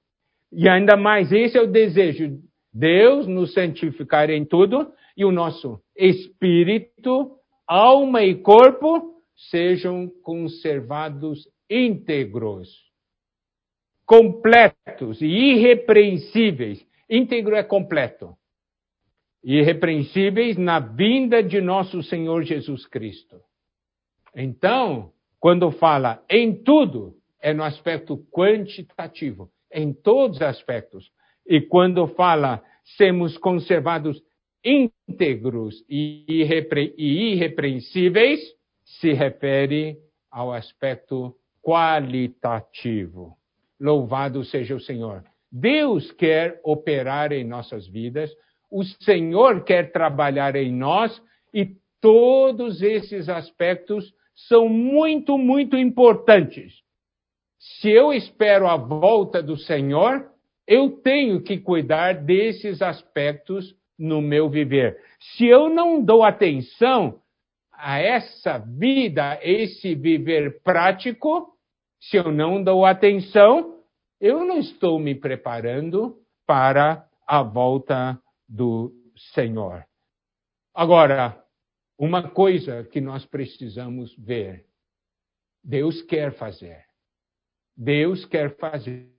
E 0.51 0.69
ainda 0.69 0.97
mais, 0.97 1.31
esse 1.33 1.57
é 1.57 1.61
o 1.61 1.71
desejo. 1.71 2.41
Deus 2.73 3.27
nos 3.27 3.53
santificar 3.53 4.31
em 4.31 4.45
tudo 4.45 4.93
e 5.17 5.25
o 5.25 5.33
nosso 5.33 5.81
espírito, 5.97 7.39
alma 7.67 8.23
e 8.23 8.37
corpo 8.37 9.21
sejam 9.51 10.09
conservados 10.23 11.49
íntegros, 11.71 12.69
completos 14.07 15.21
e 15.21 15.27
irrepreensíveis. 15.27 16.85
Íntegro 17.09 17.55
é 17.55 17.63
completo. 17.63 18.37
Irrepreensíveis 19.43 20.57
na 20.57 20.79
vinda 20.81 21.43
de 21.43 21.61
nosso 21.61 22.03
Senhor 22.03 22.43
Jesus 22.43 22.87
Cristo. 22.87 23.41
Então, 24.35 25.13
quando 25.41 25.71
fala 25.71 26.23
em 26.29 26.63
tudo, 26.63 27.17
é 27.41 27.55
no 27.55 27.63
aspecto 27.63 28.19
quantitativo, 28.31 29.51
em 29.73 29.93
todos 29.93 30.37
os 30.39 30.43
aspectos. 30.43 31.11
E 31.47 31.61
quando 31.61 32.07
fala 32.09 32.63
sermos 32.97 33.39
conservados 33.39 34.23
íntegros 34.65 35.85
e, 35.89 36.25
irrepre 36.29 36.95
e 36.99 37.33
irrepreensíveis, 37.33 38.41
se 38.85 39.13
refere 39.13 39.99
ao 40.31 40.53
aspecto 40.53 41.35
qualitativo. 41.63 43.37
Louvado 43.81 44.45
seja 44.45 44.75
o 44.75 44.81
Senhor. 44.81 45.25
Deus 45.51 46.13
quer 46.13 46.61
operar 46.63 47.33
em 47.33 47.45
nossas 47.45 47.87
vidas, 47.87 48.31
o 48.71 48.85
Senhor 48.85 49.65
quer 49.65 49.93
trabalhar 49.93 50.55
em 50.57 50.73
nós 50.73 51.21
e 51.53 51.77
todos 52.01 52.83
esses 52.83 53.29
aspectos 53.29 54.13
são 54.47 54.69
muito, 54.69 55.37
muito 55.39 55.77
importantes. 55.77 56.75
Se 57.59 57.91
eu 57.91 58.13
espero 58.13 58.69
a 58.69 58.77
volta 58.77 59.43
do 59.43 59.57
Senhor, 59.57 60.31
eu 60.67 60.91
tenho 60.91 61.43
que 61.43 61.59
cuidar 61.59 62.15
desses 62.15 62.83
aspectos 62.83 63.75
no 63.99 64.21
meu 64.21 64.49
viver. 64.49 64.99
Se 65.19 65.47
eu 65.47 65.69
não 65.69 66.05
dou 66.05 66.23
atenção 66.23 67.21
a 67.73 67.99
essa 67.99 68.59
vida, 68.59 69.39
esse 69.43 69.95
viver 69.95 70.63
prático, 70.63 71.55
se 72.01 72.17
eu 72.17 72.31
não 72.31 72.63
dou 72.63 72.85
atenção, 72.85 73.78
eu 74.21 74.45
não 74.45 74.59
estou 74.59 74.99
me 74.99 75.15
preparando 75.15 76.17
para 76.47 77.09
a 77.27 77.43
volta 77.43 78.21
do 78.49 78.93
Senhor. 79.35 79.85
Agora, 80.75 81.45
uma 81.99 82.31
coisa 82.31 82.85
que 82.85 83.01
nós 83.01 83.27
precisamos 83.27 84.15
ver: 84.17 84.65
Deus 85.63 86.01
quer 86.03 86.33
fazer. 86.35 86.85
Deus 87.77 88.25
quer 88.25 88.57
fazer. 88.57 89.11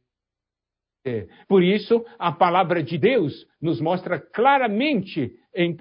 Por 1.47 1.63
isso, 1.63 2.05
a 2.17 2.31
palavra 2.31 2.83
de 2.83 2.97
Deus 2.97 3.47
nos 3.61 3.79
mostra 3.79 4.19
claramente 4.19 5.33
em 5.55 5.71
1 5.71 5.75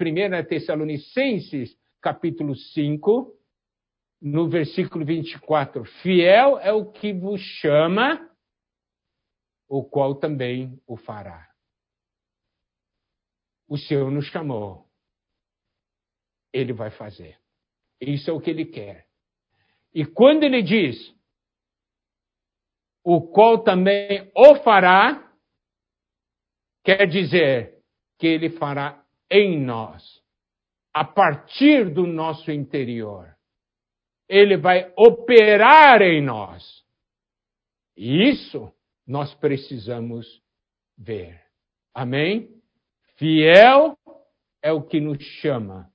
Tessalonicenses, 0.47 1.77
capítulo 2.01 2.55
5, 2.55 3.33
no 4.21 4.47
versículo 4.47 5.05
24: 5.05 5.83
Fiel 6.01 6.57
é 6.59 6.71
o 6.71 6.85
que 6.91 7.13
vos 7.13 7.41
chama, 7.41 8.28
o 9.69 9.83
qual 9.83 10.15
também 10.15 10.81
o 10.87 10.97
fará. 10.97 11.47
O 13.67 13.77
Senhor 13.77 14.09
nos 14.09 14.25
chamou, 14.25 14.89
ele 16.51 16.73
vai 16.73 16.89
fazer. 16.89 17.39
Isso 18.01 18.31
é 18.31 18.33
o 18.33 18.41
que 18.41 18.49
ele 18.49 18.65
quer. 18.65 19.07
E 19.93 20.03
quando 20.05 20.43
ele 20.43 20.63
diz, 20.63 21.15
o 23.03 23.21
qual 23.31 23.63
também 23.63 24.31
o 24.35 24.55
fará, 24.63 25.31
quer 26.83 27.07
dizer 27.07 27.83
que 28.17 28.25
ele 28.25 28.49
fará 28.49 29.05
em 29.29 29.63
nós, 29.63 30.23
a 30.91 31.05
partir 31.05 31.93
do 31.93 32.07
nosso 32.07 32.51
interior. 32.51 33.37
Ele 34.27 34.57
vai 34.57 34.91
operar 34.97 36.01
em 36.01 36.23
nós. 36.23 36.83
E 37.95 38.29
isso 38.29 38.73
nós 39.09 39.33
precisamos 39.33 40.39
ver. 40.95 41.43
Amém? 41.95 42.61
Fiel 43.17 43.97
é 44.61 44.71
o 44.71 44.83
que 44.83 45.01
nos 45.01 45.19
chama, 45.41 45.91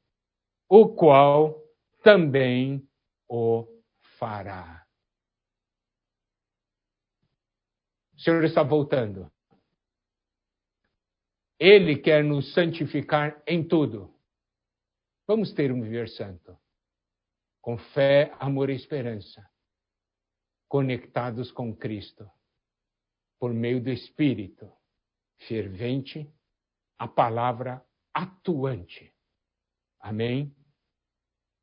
o 0.68 0.88
qual 0.96 1.62
também 2.02 2.84
o 3.28 3.68
fará. 4.18 4.84
O 8.16 8.20
Senhor 8.20 8.42
está 8.42 8.64
voltando. 8.64 9.30
Ele 11.56 11.96
quer 11.96 12.24
nos 12.24 12.52
santificar 12.52 13.40
em 13.46 13.66
tudo. 13.66 14.12
Vamos 15.24 15.52
ter 15.52 15.70
um 15.70 15.80
viver 15.80 16.08
santo. 16.08 16.58
Com 17.60 17.78
fé, 17.78 18.34
amor 18.40 18.70
e 18.70 18.74
esperança. 18.74 19.48
Conectados 20.68 21.52
com 21.52 21.74
Cristo. 21.74 22.28
Por 23.38 23.52
meio 23.52 23.82
do 23.82 23.90
Espírito. 23.90 24.70
Fervente, 25.48 26.32
a 26.98 27.08
palavra 27.08 27.84
atuante. 28.12 29.12
Amém? 30.00 30.54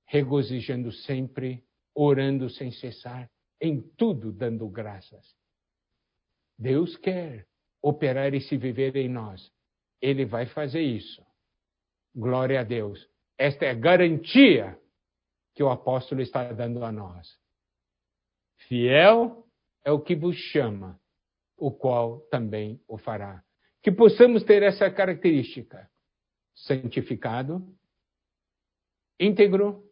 Regozijando 0.05 0.91
sempre, 0.91 1.63
orando 1.95 2.49
sem 2.49 2.71
cessar, 2.71 3.29
em 3.59 3.81
tudo 3.95 4.31
dando 4.31 4.67
graças 4.67 5.41
Deus 6.61 6.95
quer 6.97 7.47
operar 7.81 8.35
esse 8.35 8.55
viver 8.55 8.95
em 8.95 9.09
nós. 9.09 9.51
Ele 9.99 10.25
vai 10.25 10.45
fazer 10.45 10.81
isso. 10.81 11.25
Glória 12.15 12.59
a 12.59 12.63
Deus. 12.63 13.09
Esta 13.35 13.65
é 13.65 13.71
a 13.71 13.73
garantia 13.73 14.79
que 15.55 15.63
o 15.63 15.69
apóstolo 15.71 16.21
está 16.21 16.53
dando 16.53 16.85
a 16.85 16.91
nós. 16.91 17.35
Fiel 18.67 19.43
é 19.83 19.91
o 19.91 19.99
que 19.99 20.15
vos 20.15 20.35
chama, 20.35 21.00
o 21.61 21.71
qual 21.71 22.21
também 22.31 22.83
o 22.87 22.97
fará. 22.97 23.43
Que 23.83 23.91
possamos 23.91 24.43
ter 24.43 24.63
essa 24.63 24.89
característica: 24.89 25.87
santificado, 26.55 27.63
íntegro 29.19 29.87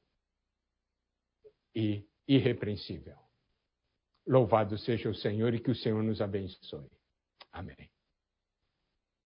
e 1.76 2.04
irrepreensível. 2.28 3.18
Louvado 4.28 4.78
seja 4.80 5.10
o 5.10 5.16
Senhor 5.16 5.54
e 5.54 5.60
que 5.60 5.70
o 5.70 5.76
Senhor 5.76 6.04
nos 6.04 6.22
abençoe. 6.22 6.90
Amém. 7.52 7.90